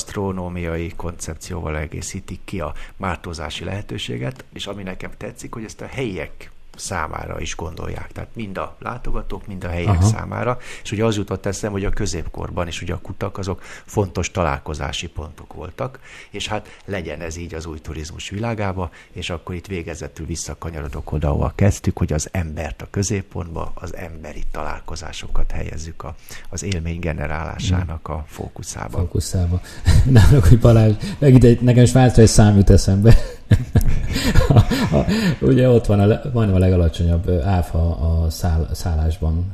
[0.00, 6.50] gasztronómiai koncepcióval egészítik ki a mártozási lehetőséget, és ami nekem tetszik, hogy ezt a helyiek
[6.76, 8.12] számára is gondolják.
[8.12, 10.02] Tehát mind a látogatók, mind a helyiek Aha.
[10.02, 10.58] számára.
[10.82, 15.08] És ugye az jutott eszem, hogy a középkorban is ugye a kutak azok fontos találkozási
[15.08, 15.98] pontok voltak,
[16.30, 21.28] és hát legyen ez így az új turizmus világába, és akkor itt végezetül visszakanyarodok oda,
[21.28, 26.14] ahol kezdtük, hogy az embert a középpontba, az emberi találkozásokat helyezzük a,
[26.48, 28.98] az élmény generálásának a fókuszába.
[28.98, 29.60] Fókuszába.
[30.04, 33.39] Nálunk, hogy Balázs, meg ide, nekem Svájcra egy szám jut eszembe.
[35.40, 39.44] Ugye ott van a, van a legalacsonyabb áfa a száll, szállásban,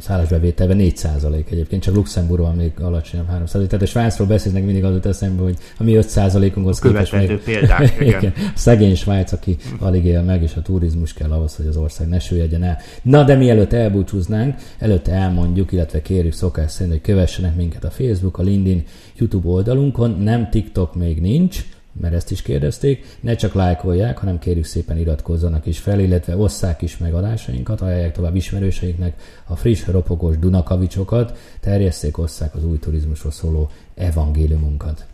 [0.00, 3.68] szállásbevételben 4 százalék egyébként, csak Luxemburgban még alacsonyabb 3 százalék.
[3.68, 7.38] Tehát a Svájcról beszélnek mindig az eszembe, hogy a mi 5 százalékunkhoz képest még...
[7.38, 8.18] példák, igen.
[8.18, 8.32] igen.
[8.54, 12.18] Szegény Svájc, aki alig él meg, és a turizmus kell ahhoz, hogy az ország ne
[12.18, 12.78] süllyedjen el.
[13.02, 18.38] Na, de mielőtt elbúcsúznánk, előtte elmondjuk, illetve kérjük szokás szerint, hogy kövessenek minket a Facebook,
[18.38, 18.84] a LinkedIn,
[19.16, 21.64] YouTube oldalunkon, nem TikTok még nincs,
[22.00, 26.82] mert ezt is kérdezték, ne csak lájkolják, hanem kérjük szépen iratkozzanak is fel, illetve osszák
[26.82, 33.32] is meg adásainkat, ajánlják tovább ismerőseinknek a friss, ropogós Dunakavicsokat, terjesszék, osszák az új turizmusról
[33.32, 35.06] szóló evangéliumunkat.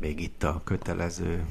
[0.00, 1.44] Még itt a kötelező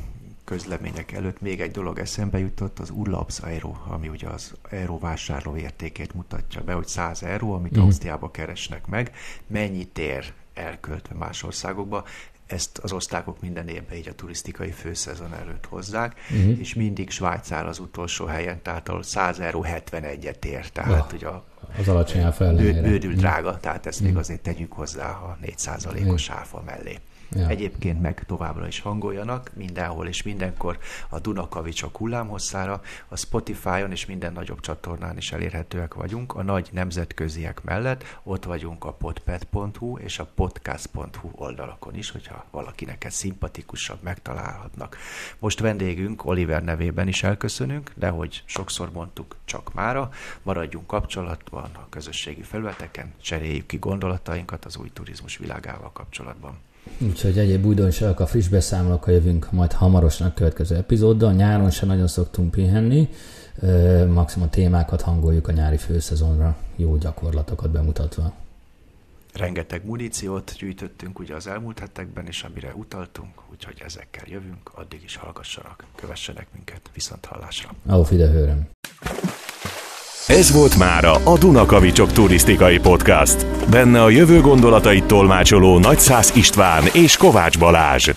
[0.50, 5.56] közlemények előtt még egy dolog eszembe jutott, az Urlaubs Euro, ami ugye az euró vásárló
[5.56, 7.82] értékét mutatja be, hogy 100 euró, amit mm.
[7.82, 9.12] Ausztriába keresnek meg,
[9.48, 12.04] mennyit ér elköltve más országokba
[12.52, 16.60] ezt az osztályok minden évben így a turisztikai főszezon előtt hozzák, uh-huh.
[16.60, 21.14] és mindig Svájc áll az utolsó helyen, tehát ahol 100 euró 71-et ér, tehát oh,
[21.14, 21.44] ugye a,
[21.80, 23.20] az alacsony áfa bődül mhm.
[23.20, 24.14] drága, tehát ezt uh-huh.
[24.14, 26.98] még azért tegyük hozzá a 4%-os áfa mellé.
[27.32, 27.48] Ja.
[27.48, 30.78] Egyébként meg továbbra is hangoljanak mindenhol és mindenkor
[31.10, 36.36] a Dunakavicsok hullámhosszára, a Spotify-on és minden nagyobb csatornán is elérhetőek vagyunk.
[36.36, 43.04] A nagy nemzetköziek mellett ott vagyunk a podpet.hu és a podcast.hu oldalakon is, hogyha valakinek
[43.04, 44.98] ez szimpatikusabb, megtalálhatnak.
[45.40, 50.10] Most vendégünk Oliver nevében is elköszönünk, de hogy sokszor mondtuk, csak mára,
[50.44, 56.58] maradjunk kapcsolatban a közösségi felületeken, cseréljük ki gondolatainkat az új turizmus világával kapcsolatban.
[56.98, 61.34] Úgyhogy egyéb újdonságok, a friss beszámolókkal jövünk majd hamarosan a következő epizóddal.
[61.34, 63.10] Nyáron sem nagyon szoktunk pihenni,
[64.10, 68.34] maximum témákat hangoljuk a nyári főszezonra, jó gyakorlatokat bemutatva.
[69.34, 75.16] Rengeteg muníciót gyűjtöttünk ugye az elmúlt hetekben, és amire utaltunk, úgyhogy ezekkel jövünk, addig is
[75.16, 77.70] hallgassanak, kövessenek minket, viszont hallásra.
[77.88, 78.70] Auf Wiederhören!
[80.30, 83.46] Ez volt mára a Dunakavicsok turisztikai podcast.
[83.70, 88.10] Benne a jövő gondolatait tolmácsoló Nagyszász István és Kovács Balázs.